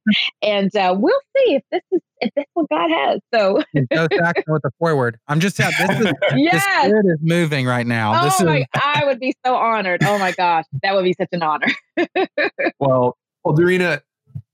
[0.43, 2.01] and uh, we'll see if this is
[2.37, 3.21] that's what God has.
[3.33, 5.19] So go back with the forward.
[5.29, 5.73] I'm just out.
[5.79, 6.65] This is yes.
[6.65, 8.21] the spirit is moving right now.
[8.21, 10.03] Oh this my, is, I would be so honored.
[10.05, 11.69] Oh my gosh, that would be such an honor.
[12.79, 14.03] well, well, Dorena,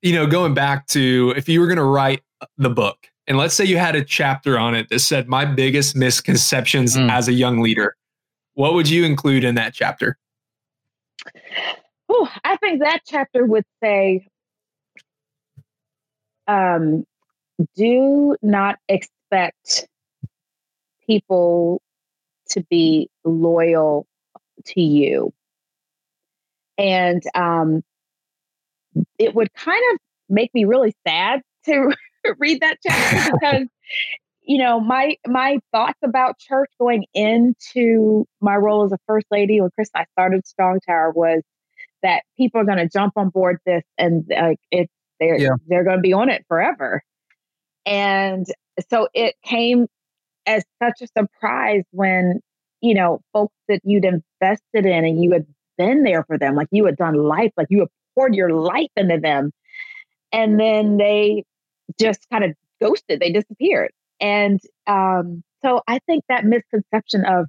[0.03, 2.23] you know, going back to if you were going to write
[2.59, 5.95] the book, and let's say you had a chapter on it that said my biggest
[5.95, 7.11] misconceptions mm.
[7.11, 7.97] as a young leader,
[8.55, 10.19] what would you include in that chapter?
[12.09, 14.27] Oh, I think that chapter would say,
[16.49, 17.05] um,
[17.75, 19.87] do not expect
[21.07, 21.83] people
[22.51, 24.07] to be loyal
[24.67, 25.33] to you.
[26.79, 27.83] And um,
[29.19, 31.93] it would kind of make me really sad to
[32.39, 33.67] read that chapter because
[34.43, 39.61] you know my my thoughts about church going into my role as a first lady
[39.61, 41.43] when chris and i started strong tower was
[42.03, 45.51] that people are going to jump on board this and like it's they're yeah.
[45.67, 47.03] they're going to be on it forever
[47.87, 48.47] and
[48.89, 49.87] so it came
[50.47, 52.41] as such a surprise when
[52.81, 56.69] you know folks that you'd invested in and you had been there for them like
[56.71, 59.51] you had done life like you had poured your life into them.
[60.33, 61.45] And then they
[62.01, 63.93] just kind of ghosted, they disappeared.
[64.21, 67.47] And um, so I think that misconception of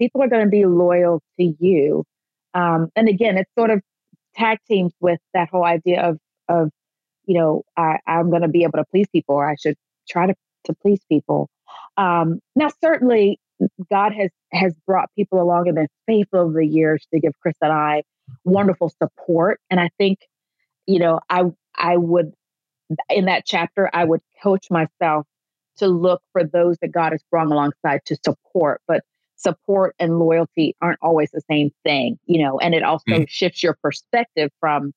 [0.00, 2.04] people are going to be loyal to you.
[2.54, 3.80] Um, and again, it's sort of
[4.34, 6.70] tag teams with that whole idea of, of
[7.26, 9.76] you know, I, I'm going to be able to please people, or I should
[10.08, 10.34] try to,
[10.64, 11.48] to please people.
[11.96, 13.38] Um, now, certainly,
[13.90, 17.56] God has has brought people along and been faithful over the years to give Chris
[17.62, 18.02] and I
[18.44, 19.60] wonderful support.
[19.70, 20.18] And I think,
[20.86, 22.32] you know, I I would
[23.10, 25.26] in that chapter I would coach myself
[25.78, 28.80] to look for those that God has brought alongside to support.
[28.86, 29.02] But
[29.36, 33.28] support and loyalty aren't always the same thing, you know, and it also mm.
[33.28, 34.92] shifts your perspective from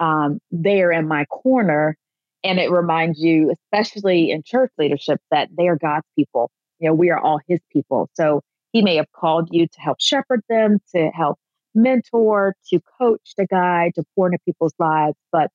[0.00, 1.96] um, there in my corner.
[2.42, 6.50] And it reminds you, especially in church leadership, that they are God's people.
[6.78, 8.08] You know, we are all his people.
[8.14, 8.40] So
[8.72, 11.38] he may have called you to help shepherd them, to help
[11.74, 15.16] mentor, to coach, to guide, to pour into people's lives.
[15.30, 15.50] But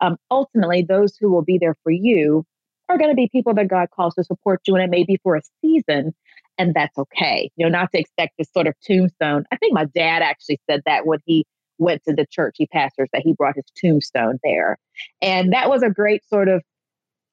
[0.00, 2.44] um, ultimately, those who will be there for you
[2.88, 5.18] are going to be people that God calls to support you, and it may be
[5.22, 6.14] for a season,
[6.58, 7.50] and that's okay.
[7.56, 9.44] You know, not to expect this sort of tombstone.
[9.52, 11.46] I think my dad actually said that when he
[11.80, 14.78] went to the church he pastors, that he brought his tombstone there,
[15.20, 16.62] and that was a great sort of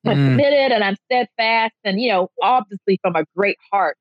[0.06, 0.30] I'm mm.
[0.30, 3.98] committed and I'm steadfast, and you know, obviously from a great heart.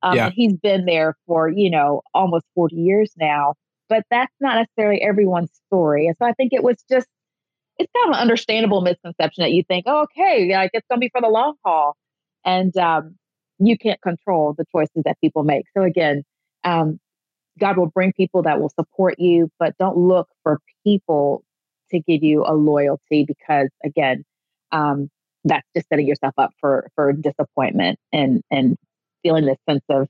[0.00, 0.30] Um, yeah.
[0.30, 3.54] He's been there for you know almost 40 years now,
[3.88, 6.06] but that's not necessarily everyone's story.
[6.06, 7.06] And so I think it was just,
[7.78, 11.04] it's kind of an understandable misconception that you think, oh, okay, like it's going to
[11.04, 11.96] be for the long haul.
[12.44, 13.16] And um,
[13.58, 15.64] you can't control the choices that people make.
[15.76, 16.22] So again,
[16.64, 16.98] um,
[17.58, 21.44] God will bring people that will support you, but don't look for people
[21.90, 24.24] to give you a loyalty because again,
[24.72, 25.10] um,
[25.44, 28.76] that's just setting yourself up for for disappointment and and
[29.22, 30.08] feeling this sense of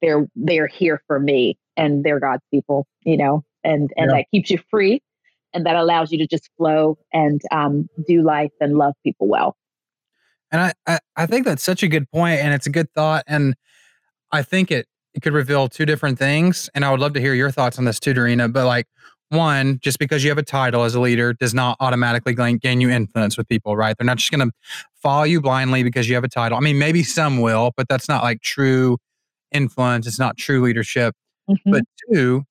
[0.00, 4.18] they're they're here for me and they're God's people, you know, and and yeah.
[4.18, 5.00] that keeps you free
[5.54, 9.56] and that allows you to just flow and um, do life and love people well.
[10.50, 13.24] And I, I, I think that's such a good point and it's a good thought.
[13.26, 13.54] And
[14.32, 16.68] I think it, it could reveal two different things.
[16.74, 18.48] And I would love to hear your thoughts on this too, Dorena.
[18.48, 18.86] But like
[19.30, 22.90] one, just because you have a title as a leader does not automatically gain you
[22.90, 23.96] influence with people, right?
[23.96, 24.54] They're not just going to
[24.94, 26.58] follow you blindly because you have a title.
[26.58, 28.98] I mean, maybe some will, but that's not like true
[29.52, 30.06] influence.
[30.06, 31.14] It's not true leadership.
[31.48, 31.70] Mm-hmm.
[31.70, 32.44] But two,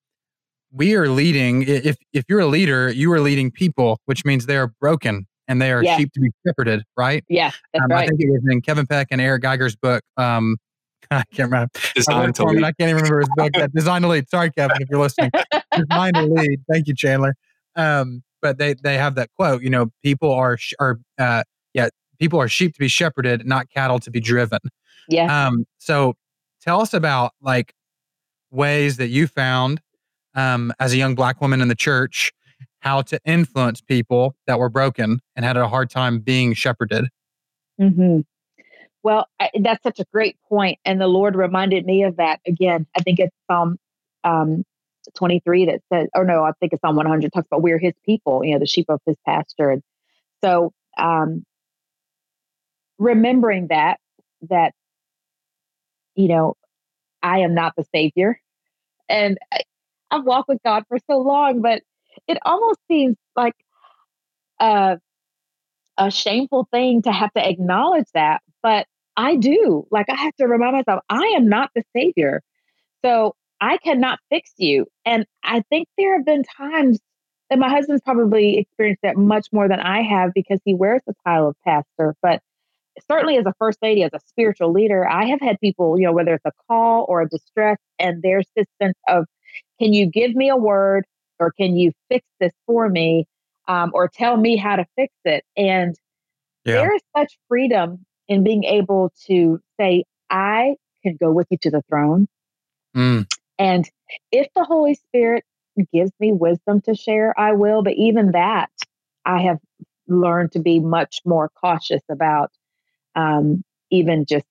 [0.72, 1.64] we are leading.
[1.64, 5.62] If if you're a leader, you are leading people, which means they are broken and
[5.62, 5.98] they are yeah.
[5.98, 7.24] sheep to be shepherded, right?
[7.28, 8.04] Yeah, um, right.
[8.04, 10.04] I think it was in Kevin Peck and Eric Geiger's book.
[10.18, 10.58] Um,
[11.12, 11.72] I can't remember.
[11.96, 12.64] Design to lead.
[12.64, 13.52] I can't even remember his book.
[13.54, 14.30] That Design to lead.
[14.30, 15.32] Sorry, Kevin, if you're listening.
[15.76, 16.62] Design to lead.
[16.72, 17.36] Thank you, Chandler.
[17.76, 19.62] Um, but they they have that quote.
[19.62, 21.90] You know, people are are uh, yeah,
[22.20, 24.60] people are sheep to be shepherded, not cattle to be driven.
[25.08, 25.48] Yeah.
[25.48, 25.66] Um.
[25.80, 26.16] So,
[26.62, 27.74] tell us about like
[28.52, 29.82] ways that you found
[30.36, 32.32] um, as a young black woman in the church
[32.80, 37.08] how to influence people that were broken and had a hard time being shepherded.
[37.80, 38.20] Mm-hmm.
[39.04, 42.88] Well, I, that's such a great point, and the Lord reminded me of that again.
[42.98, 43.78] I think it's Psalm
[44.24, 44.64] um,
[45.18, 48.44] 23 that says, "Oh no, I think it's Psalm 100 talks about we're His people,
[48.46, 49.72] you know, the sheep of His pasture.
[49.72, 49.84] And
[50.44, 51.44] so, um,
[53.00, 54.00] remembering that
[54.50, 54.74] that
[56.16, 56.56] you know,
[57.24, 58.40] I am not the Savior,
[59.10, 59.62] and I,
[60.12, 61.82] I've walked with God for so long, but
[62.28, 63.56] it almost seems like
[64.60, 65.00] a,
[65.98, 68.42] a shameful thing to have to acknowledge that.
[68.64, 69.88] But I do.
[69.92, 72.42] Like, I have to remind myself, I am not the savior.
[73.04, 74.88] So I cannot fix you.
[75.06, 77.00] And I think there have been times
[77.50, 81.14] that my husband's probably experienced that much more than I have because he wears the
[81.26, 82.16] title of pastor.
[82.22, 82.42] But
[83.10, 86.14] certainly as a first lady, as a spiritual leader, I have had people, you know,
[86.14, 89.26] whether it's a call or a distress, and there's this sense of,
[89.80, 91.06] can you give me a word
[91.40, 93.28] or can you fix this for me
[93.68, 95.96] um, or tell me how to fix it and
[96.66, 96.76] yeah.
[96.76, 101.70] there is such freedom in being able to say i can go with you to
[101.70, 102.28] the throne
[102.96, 103.26] mm.
[103.60, 103.90] and
[104.32, 105.44] if the holy spirit
[105.92, 108.72] gives me wisdom to share i will but even that
[109.26, 109.60] i have
[110.08, 112.52] learned to be much more cautious about
[113.16, 114.46] um, even just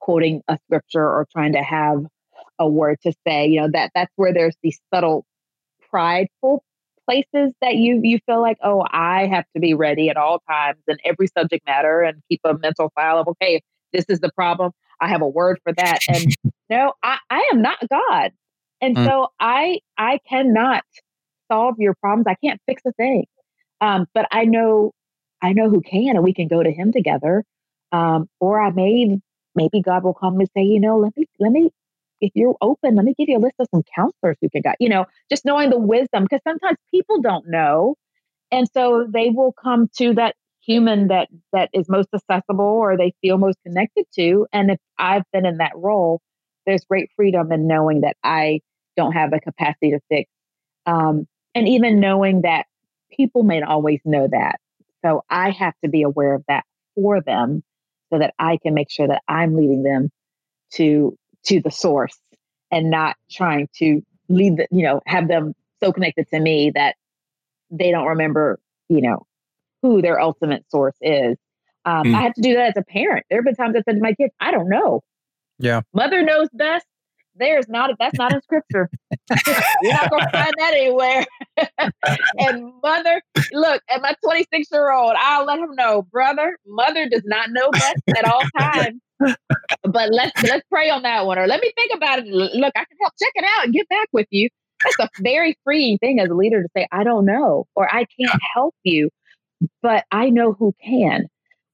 [0.00, 2.04] quoting a scripture or trying to have
[2.58, 5.24] a word to say you know that that's where there's these subtle
[5.90, 6.62] prideful
[7.08, 10.80] places that you you feel like oh i have to be ready at all times
[10.86, 14.72] and every subject matter and keep a mental file of okay this is the problem.
[15.00, 16.00] I have a word for that.
[16.08, 16.34] And
[16.70, 18.32] no i i am not god.
[18.80, 19.06] And mm.
[19.06, 20.84] so i i cannot
[21.50, 22.26] solve your problems.
[22.28, 23.24] I can't fix a thing.
[23.80, 24.92] Um, but i know
[25.42, 27.44] i know who can and we can go to him together.
[27.92, 29.18] Um, or i may
[29.54, 31.70] maybe god will come and say you know let me let me
[32.20, 34.76] if you're open, let me give you a list of some counselors who can guide,
[34.80, 37.94] you know, just knowing the wisdom, because sometimes people don't know.
[38.50, 43.12] And so they will come to that human that that is most accessible or they
[43.20, 44.46] feel most connected to.
[44.52, 46.20] And if I've been in that role,
[46.66, 48.60] there's great freedom in knowing that I
[48.96, 50.30] don't have the capacity to fix.
[50.86, 52.66] Um, and even knowing that
[53.10, 54.56] people may not always know that.
[55.04, 57.62] So I have to be aware of that for them
[58.12, 60.10] so that I can make sure that I'm leading them
[60.74, 61.16] to
[61.48, 62.18] to the source
[62.70, 66.96] and not trying to lead the, you know, have them so connected to me that
[67.70, 68.58] they don't remember,
[68.88, 69.26] you know,
[69.82, 71.36] who their ultimate source is.
[71.84, 72.14] Um, mm.
[72.14, 73.24] I have to do that as a parent.
[73.30, 75.02] There have been times I said to my kids, I don't know.
[75.58, 75.82] Yeah.
[75.92, 76.86] Mother knows best.
[77.38, 78.90] There's not, that's not in scripture.
[79.82, 81.26] You're not going to find that anywhere.
[82.38, 83.22] and mother,
[83.52, 87.70] look, at my 26 year old, I'll let him know, brother, mother does not know
[87.70, 91.92] best at all times but let's let's pray on that one, or let me think
[91.94, 92.26] about it.
[92.26, 94.48] Look, I can help check it out and get back with you.
[94.84, 98.06] That's a very freeing thing as a leader to say, I don't know, or I
[98.18, 99.10] can't help you,
[99.82, 101.26] but I know who can.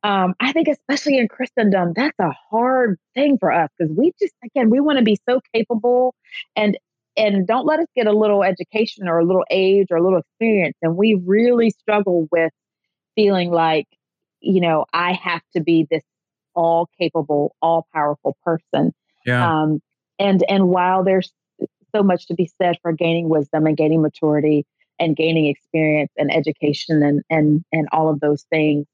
[0.05, 4.35] Um, I think, especially in Christendom, that's a hard thing for us because we just,
[4.45, 6.15] again, we want to be so capable
[6.55, 6.77] and
[7.17, 10.19] and don't let us get a little education or a little age or a little
[10.19, 10.77] experience.
[10.83, 12.53] And we really struggle with
[13.15, 13.87] feeling like,
[14.41, 16.03] you know, I have to be this
[16.55, 18.93] all capable, all powerful person.
[19.25, 19.63] Yeah.
[19.63, 19.81] Um,
[20.19, 21.33] and and while there's
[21.95, 24.67] so much to be said for gaining wisdom and gaining maturity
[24.99, 28.87] and gaining experience and education and and and all of those things,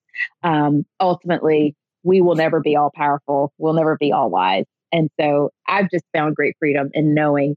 [0.42, 3.52] um, ultimately we will never be all powerful.
[3.58, 4.64] We'll never be all wise.
[4.92, 7.56] And so I've just found great freedom in knowing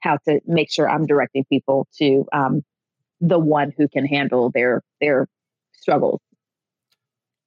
[0.00, 2.62] how to make sure I'm directing people to um,
[3.20, 5.28] the one who can handle their their
[5.72, 6.20] struggles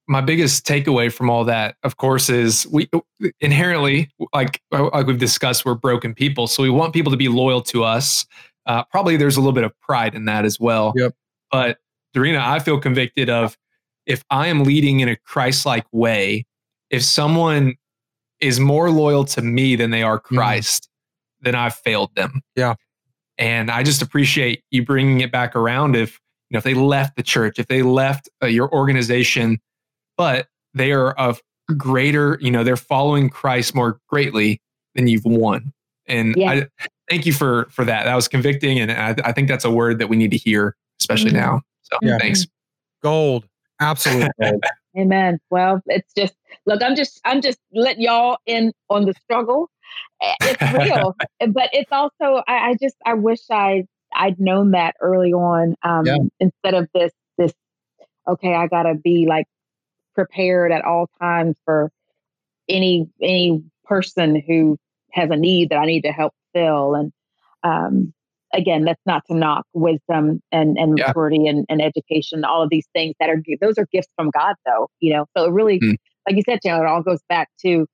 [0.08, 2.88] my biggest takeaway from all that, of course, is we
[3.40, 7.60] inherently, like like we've discussed, we're broken people, so we want people to be loyal
[7.62, 8.26] to us.
[8.66, 10.94] Uh, probably there's a little bit of pride in that as well.
[10.96, 11.14] Yep.
[11.52, 11.78] But
[12.14, 13.56] Dorena, I feel convicted of
[14.08, 16.44] if I am leading in a Christ-like way,
[16.90, 17.76] if someone
[18.40, 21.44] is more loyal to me than they are Christ, mm.
[21.44, 22.40] then I've failed them.
[22.56, 22.74] Yeah.
[23.36, 25.94] And I just appreciate you bringing it back around.
[25.94, 26.18] If
[26.50, 29.60] you know, if they left the church, if they left uh, your organization
[30.18, 31.40] but they are of
[31.76, 34.60] greater, you know, they're following Christ more greatly
[34.94, 35.72] than you've won.
[36.06, 36.50] And yeah.
[36.50, 36.66] I
[37.08, 38.04] thank you for for that.
[38.04, 40.76] That was convicting, and I, I think that's a word that we need to hear,
[41.00, 41.40] especially mm-hmm.
[41.40, 41.62] now.
[41.82, 42.18] So yeah.
[42.18, 42.46] thanks.
[43.02, 43.46] Gold,
[43.80, 44.30] absolutely.
[44.98, 45.38] Amen.
[45.50, 46.34] Well, it's just
[46.66, 46.82] look.
[46.82, 49.70] I'm just I'm just letting y'all in on the struggle.
[50.22, 51.14] Eh, it's real,
[51.52, 56.06] but it's also I, I, just I wish I I'd known that early on um,
[56.06, 56.16] yeah.
[56.40, 57.52] instead of this this.
[58.26, 59.46] Okay, I gotta be like
[60.14, 61.92] prepared at all times for
[62.68, 64.78] any any person who
[65.12, 66.94] has a need that I need to help fill.
[66.94, 67.12] And
[67.62, 68.12] um,
[68.54, 71.08] again, that's not to knock wisdom and, and yeah.
[71.08, 74.54] maturity and, and education, all of these things that are those are gifts from God,
[74.66, 74.88] though.
[75.00, 75.96] You know, so it really, mm.
[76.26, 77.86] like you said, Chandler, it all goes back to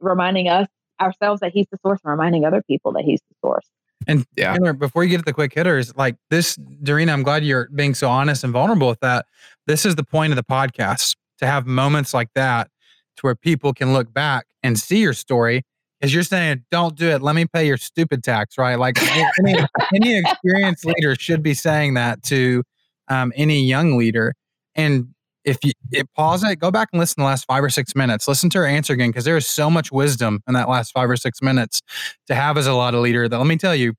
[0.00, 0.68] reminding us
[1.00, 3.66] ourselves that He's the source, and reminding other people that He's the source.
[4.06, 4.52] And yeah.
[4.52, 7.94] Chandler, before you get to the quick hitters, like this, Dorena, I'm glad you're being
[7.94, 9.26] so honest and vulnerable with that.
[9.66, 12.68] This is the point of the podcast to have moments like that
[13.16, 15.62] to where people can look back and see your story
[16.04, 18.96] is you're saying don't do it let me pay your stupid tax right like
[19.38, 19.58] any,
[19.94, 22.62] any experienced leader should be saying that to
[23.08, 24.34] um, any young leader
[24.74, 25.08] and
[25.44, 25.72] if you
[26.16, 28.58] pause it go back and listen to the last five or six minutes listen to
[28.58, 31.42] her answer again because there is so much wisdom in that last five or six
[31.42, 31.82] minutes
[32.26, 33.94] to have as a lot of leader that let me tell you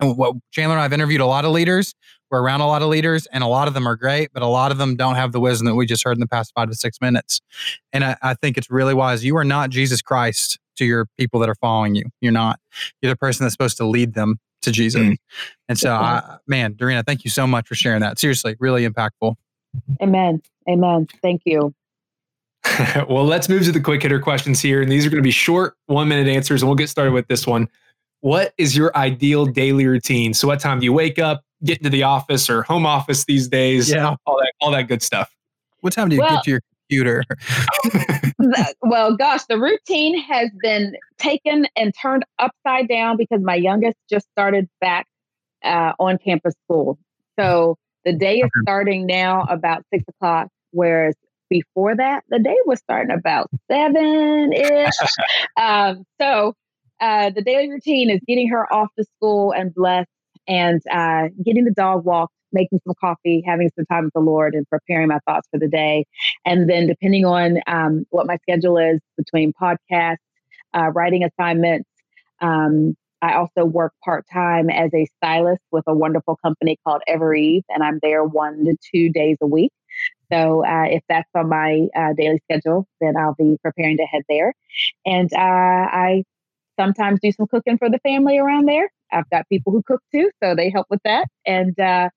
[0.00, 1.94] what Chandler and I've interviewed a lot of leaders.
[2.30, 4.46] We're around a lot of leaders, and a lot of them are great, but a
[4.46, 6.68] lot of them don't have the wisdom that we just heard in the past five
[6.68, 7.40] to six minutes.
[7.92, 9.24] And I, I think it's really wise.
[9.24, 12.04] You are not Jesus Christ to your people that are following you.
[12.20, 12.60] You're not.
[13.00, 15.00] You're the person that's supposed to lead them to Jesus.
[15.00, 15.16] Mm.
[15.68, 18.18] And so, I, man, Dorena, thank you so much for sharing that.
[18.18, 19.34] Seriously, really impactful.
[20.02, 20.40] Amen.
[20.68, 21.06] Amen.
[21.22, 21.74] Thank you.
[23.08, 24.82] well, let's move to the quick hitter questions here.
[24.82, 26.62] And these are going to be short one minute answers.
[26.62, 27.68] And we'll get started with this one
[28.20, 30.34] what is your ideal daily routine?
[30.34, 33.46] So what time do you wake up, get into the office or home office these
[33.46, 33.88] days?
[33.90, 34.16] Yeah.
[34.26, 35.32] All that all that good stuff.
[35.80, 37.22] What time do you well, get to your computer?
[38.82, 44.26] well, gosh, the routine has been taken and turned upside down because my youngest just
[44.30, 45.06] started back
[45.64, 46.98] uh, on campus school.
[47.38, 51.14] So the day is starting now about six o'clock, whereas
[51.48, 54.94] before that, the day was starting about seven ish.
[55.56, 56.54] um, so
[57.00, 60.08] uh, the daily routine is getting her off to school and blessed
[60.48, 64.54] and uh, getting the dog walked, making some coffee, having some time with the Lord,
[64.54, 66.04] and preparing my thoughts for the day.
[66.44, 70.16] And then, depending on um, what my schedule is between podcasts,
[70.74, 71.88] uh, writing assignments,
[72.40, 77.62] um, I also work part time as a stylist with a wonderful company called Evereve,
[77.68, 79.72] and I'm there one to two days a week.
[80.30, 84.22] So uh, if that's on my uh, daily schedule, then I'll be preparing to head
[84.28, 84.52] there.
[85.04, 86.24] And uh, I
[86.78, 88.90] sometimes do some cooking for the family around there.
[89.12, 91.28] I've got people who cook too, so they help with that.
[91.46, 92.10] And uh,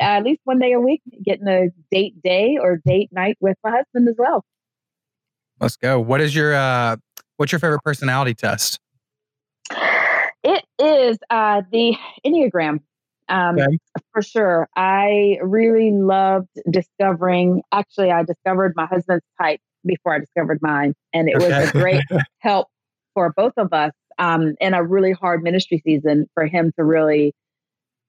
[0.00, 3.70] at least one day a week, getting a date day or date night with my
[3.70, 4.44] husband as well.
[5.60, 6.00] Let's go.
[6.00, 6.96] What is your uh,
[7.36, 8.80] what's your favorite personality test?
[10.44, 12.80] It is uh, the Enneagram.
[13.28, 13.78] Um, okay.
[14.12, 14.68] For sure.
[14.76, 20.94] I really loved discovering, actually, I discovered my husband's type before I discovered mine.
[21.12, 21.60] And it okay.
[21.60, 22.02] was a great
[22.38, 22.68] help
[23.14, 27.34] for both of us um, in a really hard ministry season for him to really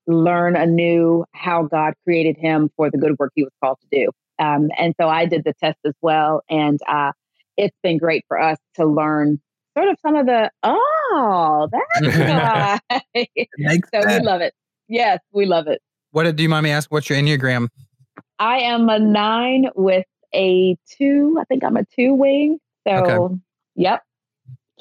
[0.07, 4.11] learn anew how God created him for the good work he was called to do.
[4.43, 6.41] Um, and so I did the test as well.
[6.49, 7.11] And uh,
[7.57, 9.39] it's been great for us to learn
[9.77, 12.79] sort of some of the, oh, that's why.
[13.93, 14.21] so sense.
[14.21, 14.53] we love it.
[14.87, 15.81] Yes, we love it.
[16.11, 16.93] What do you mind me asking?
[16.93, 17.69] What's your Enneagram?
[18.39, 21.37] I am a nine with a two.
[21.39, 22.59] I think I'm a two wing.
[22.87, 23.35] So, okay.
[23.75, 24.01] yep.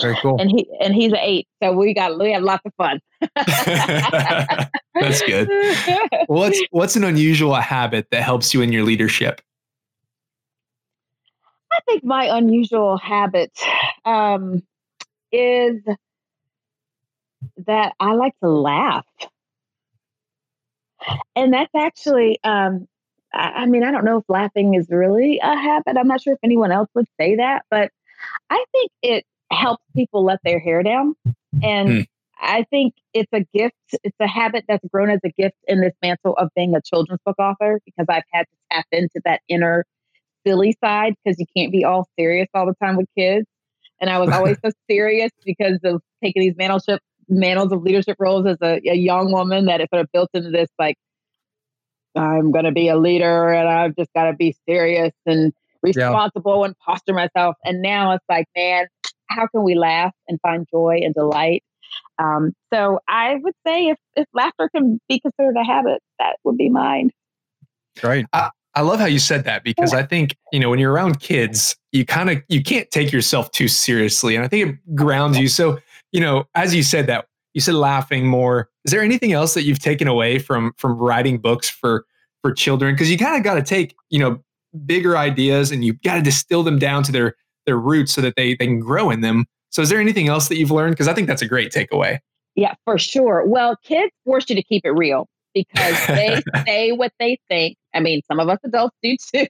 [0.01, 0.41] Very cool.
[0.41, 3.01] And he and he's an eight, so we got we have lots of fun.
[4.95, 5.49] That's good.
[6.27, 9.41] What's what's an unusual habit that helps you in your leadership?
[11.73, 13.53] I think my unusual habit
[14.05, 14.63] um,
[15.31, 15.81] is
[17.67, 19.07] that I like to laugh,
[21.37, 22.39] and that's actually.
[22.45, 22.89] Um,
[23.35, 25.97] I, I mean, I don't know if laughing is really a habit.
[25.97, 27.91] I'm not sure if anyone else would say that, but
[28.51, 31.15] I think it helps people let their hair down.
[31.63, 32.07] And mm.
[32.41, 33.77] I think it's a gift.
[34.03, 37.21] It's a habit that's grown as a gift in this mantle of being a children's
[37.25, 39.85] book author because I've had to tap into that inner
[40.47, 43.47] silly side because you can't be all serious all the time with kids.
[44.01, 46.99] And I was always so serious because of taking these mantleship
[47.29, 50.51] mantles of leadership roles as a, a young woman that it sort of built into
[50.51, 50.97] this like
[52.15, 56.61] I'm going to be a leader and I've just got to be serious and responsible
[56.61, 56.67] yeah.
[56.67, 57.57] and posture myself.
[57.65, 58.87] And now it's like, man,
[59.33, 61.63] how can we laugh and find joy and delight?
[62.19, 66.57] Um, so I would say if, if laughter can be considered a habit, that would
[66.57, 67.11] be mine.
[68.03, 68.27] Right.
[68.33, 71.21] I, I love how you said that because I think, you know, when you're around
[71.21, 74.35] kids, you kind of you can't take yourself too seriously.
[74.35, 75.49] And I think it grounds you.
[75.49, 75.79] So,
[76.11, 78.71] you know, as you said that, you said laughing more.
[78.87, 82.07] Is there anything else that you've taken away from from writing books for
[82.41, 82.95] for children?
[82.95, 84.43] Because you kind of got to take, you know,
[84.87, 87.35] bigger ideas and you got to distill them down to their
[87.67, 89.47] their roots so that they they can grow in them.
[89.71, 90.93] So is there anything else that you've learned?
[90.93, 92.19] Because I think that's a great takeaway.
[92.55, 93.45] Yeah, for sure.
[93.47, 97.77] Well, kids force you to keep it real because they say what they think.
[97.95, 99.47] I mean, some of us adults do too,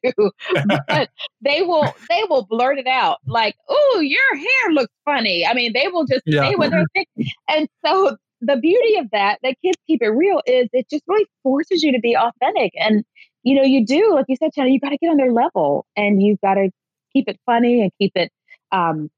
[0.89, 1.11] but
[1.41, 5.73] they will they will blurt it out like, "Oh, your hair looks funny." I mean,
[5.73, 6.49] they will just yeah.
[6.49, 6.85] say what they
[7.17, 11.05] think, and so the beauty of that, that kids keep it real, is it just
[11.07, 12.73] really forces you to be authentic.
[12.77, 13.05] And
[13.45, 15.87] you know, you do like you said, Chandler, you got to get on their level,
[15.97, 16.71] and you've got to
[17.13, 18.31] keep it funny and keep it
[18.73, 19.11] um,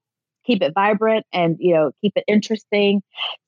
[0.44, 3.02] keep it vibrant, and you know, keep it interesting.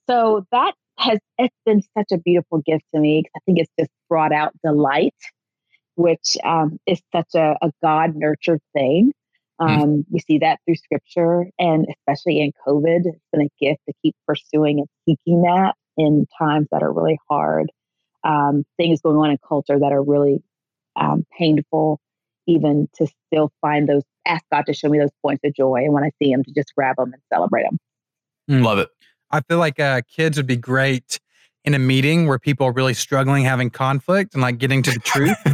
[0.08, 3.90] So that has it's been such a beautiful gift to me I think it's just
[4.08, 5.14] brought out delight,
[5.94, 9.12] which um, is such a, a God nurtured thing.
[9.60, 9.68] Mm.
[9.68, 10.04] Um, mm.
[10.10, 14.14] We see that through scripture, and especially in COVID, it's been a gift to keep
[14.26, 17.70] pursuing and seeking that in times that are really hard.
[18.24, 20.42] Um, things going on in culture that are really
[20.96, 22.00] um, painful,
[22.46, 25.76] even to still find those, ask God to show me those points of joy.
[25.84, 27.78] And when I see them, to just grab them and celebrate them.
[28.50, 28.64] Mm.
[28.64, 28.88] Love it.
[29.30, 31.18] I feel like uh, kids would be great
[31.64, 35.00] in a meeting where people are really struggling, having conflict, and like getting to the
[35.00, 35.36] truth.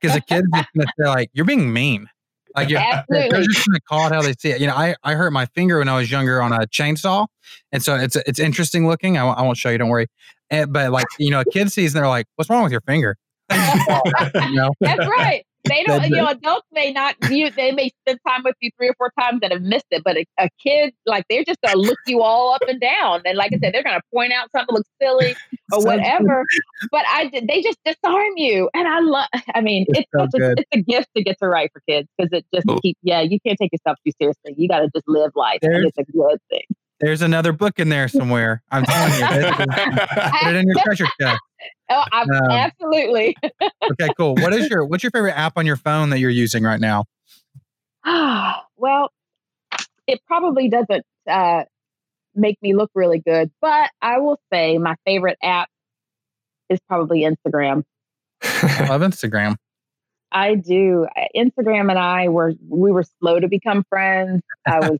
[0.00, 2.08] Because the kids just gonna say like, "You're being mean."
[2.56, 4.60] Like yeah, they're just gonna call it how they see it.
[4.60, 7.26] You know, I, I hurt my finger when I was younger on a chainsaw,
[7.70, 9.16] and so it's it's interesting looking.
[9.16, 10.06] I, I won't show you, don't worry.
[10.50, 12.80] And, but like you know, a kid sees and they're like, "What's wrong with your
[12.80, 13.16] finger?"
[13.52, 14.70] you know?
[14.80, 15.44] That's right.
[15.64, 18.88] They don't, you know, adults may not view, they may spend time with you three
[18.88, 21.74] or four times and have missed it, but a, a kid, like, they're just going
[21.74, 23.22] to look you all up and down.
[23.24, 25.36] And like I said, they're going to point out something looks silly
[25.72, 26.44] or whatever.
[26.90, 28.70] But I did, they just disarm you.
[28.72, 31.48] And I love, I mean, it's, it's, so a, it's a gift to get to
[31.48, 34.54] write for kids because it just keep, yeah, you can't take yourself too seriously.
[34.56, 35.58] You got to just live life.
[35.62, 36.62] and it's a good thing.
[37.00, 38.62] There's another book in there somewhere.
[38.70, 39.52] I'm telling you.
[39.56, 41.40] Put it in your treasure chest.
[41.90, 43.34] Oh, um, absolutely.
[43.90, 44.34] okay, cool.
[44.34, 47.06] What is your what's your favorite app on your phone that you're using right now?
[48.76, 49.10] well,
[50.06, 51.64] it probably doesn't uh,
[52.34, 55.70] make me look really good, but I will say my favorite app
[56.68, 57.84] is probably Instagram.
[58.42, 59.56] I love Instagram.
[60.30, 61.06] I do.
[61.34, 64.42] Instagram and I were we were slow to become friends.
[64.66, 64.98] I was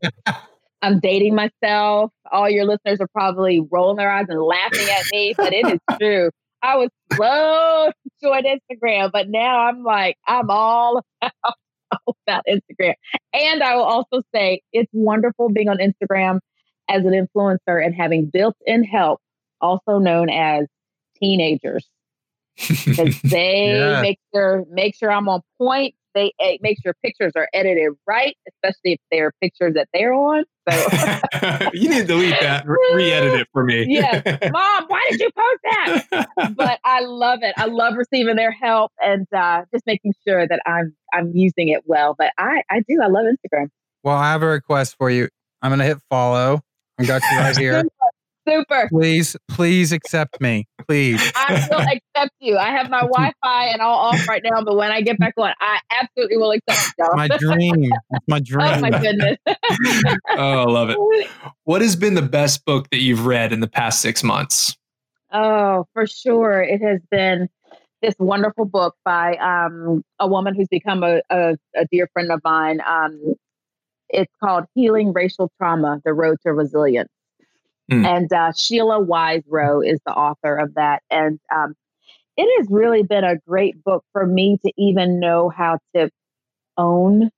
[0.81, 2.11] I'm dating myself.
[2.31, 5.97] All your listeners are probably rolling their eyes and laughing at me, but it is
[5.99, 6.31] true.
[6.61, 11.55] I was slow to join Instagram, but now I'm like, I'm all about,
[11.91, 12.93] all about Instagram.
[13.33, 16.39] And I will also say it's wonderful being on Instagram
[16.89, 19.19] as an influencer and having built in help,
[19.61, 20.65] also known as
[21.21, 21.87] teenagers.
[22.85, 24.01] Because they yeah.
[24.01, 25.95] make sure make sure I'm on point
[26.41, 30.43] they make sure pictures are edited right, especially if they're pictures that they're on.
[30.69, 33.85] So you need to delete that, re-edit it for me.
[33.89, 36.27] yes, mom, why did you post that?
[36.55, 37.53] but I love it.
[37.57, 41.83] I love receiving their help and uh, just making sure that I'm I'm using it
[41.85, 42.15] well.
[42.17, 42.99] But I I do.
[43.01, 43.69] I love Instagram.
[44.03, 45.29] Well, I have a request for you.
[45.61, 46.61] I'm gonna hit follow.
[46.99, 47.83] I got you right here.
[48.49, 48.87] Super.
[48.89, 50.67] Please, please accept me.
[50.87, 51.21] Please.
[51.35, 52.57] I will accept you.
[52.57, 55.33] I have my Wi Fi and all off right now, but when I get back
[55.37, 57.07] on, I absolutely will accept you.
[57.13, 57.89] my dream.
[58.27, 58.67] my dream.
[58.67, 59.37] Oh, my goodness.
[59.47, 60.97] oh, I love it.
[61.63, 64.75] What has been the best book that you've read in the past six months?
[65.31, 66.63] Oh, for sure.
[66.63, 67.47] It has been
[68.01, 72.41] this wonderful book by um, a woman who's become a, a, a dear friend of
[72.43, 72.81] mine.
[72.87, 73.35] Um,
[74.09, 77.09] it's called Healing Racial Trauma The Road to Resilience.
[77.89, 78.05] Mm.
[78.05, 81.01] And uh, Sheila Wise Rowe is the author of that.
[81.09, 81.75] And um,
[82.37, 86.09] it has really been a great book for me to even know how to
[86.77, 87.29] own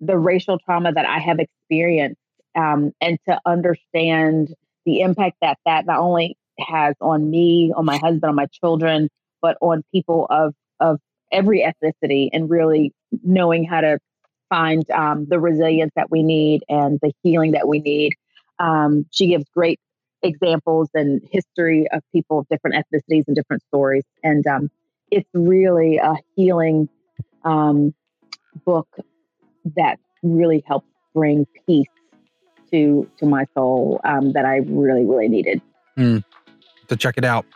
[0.00, 2.20] the racial trauma that I have experienced
[2.56, 4.54] um, and to understand
[4.86, 9.08] the impact that that not only has on me, on my husband, on my children,
[9.42, 10.98] but on people of of
[11.30, 12.92] every ethnicity, and really
[13.22, 13.98] knowing how to
[14.48, 18.12] find um, the resilience that we need and the healing that we need
[18.60, 19.80] um, she gives great
[20.22, 24.04] examples and history of people of different ethnicities and different stories.
[24.22, 24.70] And um,
[25.10, 26.88] it's really a healing
[27.44, 27.94] um,
[28.64, 28.88] book
[29.76, 31.86] that really helped bring peace
[32.70, 35.60] to to my soul um, that I really really needed.
[35.96, 36.22] Mm,
[36.88, 37.46] to check it out.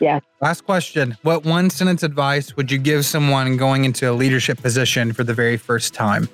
[0.00, 0.20] Yeah.
[0.42, 1.16] Last question.
[1.22, 5.32] What one sentence advice would you give someone going into a leadership position for the
[5.32, 6.28] very first time?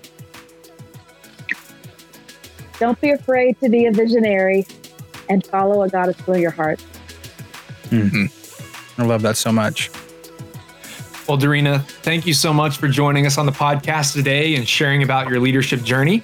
[2.83, 4.67] Don't be afraid to be a visionary
[5.29, 6.85] and follow what God has put in your heart.
[7.91, 9.01] Mm-hmm.
[9.01, 9.89] I love that so much.
[11.29, 15.05] Well, Dorena, thank you so much for joining us on the podcast today and sharing
[15.05, 16.23] about your leadership journey.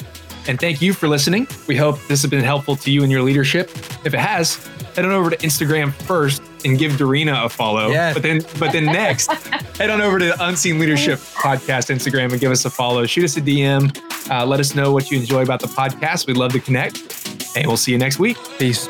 [0.48, 1.46] And thank you for listening.
[1.68, 3.70] We hope this has been helpful to you in your leadership.
[4.04, 4.56] If it has,
[4.96, 7.90] head on over to Instagram first and give Dorena a follow.
[7.90, 8.14] Yes.
[8.14, 9.30] But then but then next,
[9.78, 13.06] head on over to the Unseen Leadership Podcast Instagram and give us a follow.
[13.06, 13.96] Shoot us a DM.
[14.30, 16.26] Uh, let us know what you enjoy about the podcast.
[16.26, 17.56] We'd love to connect.
[17.56, 18.36] And we'll see you next week.
[18.58, 18.86] Peace.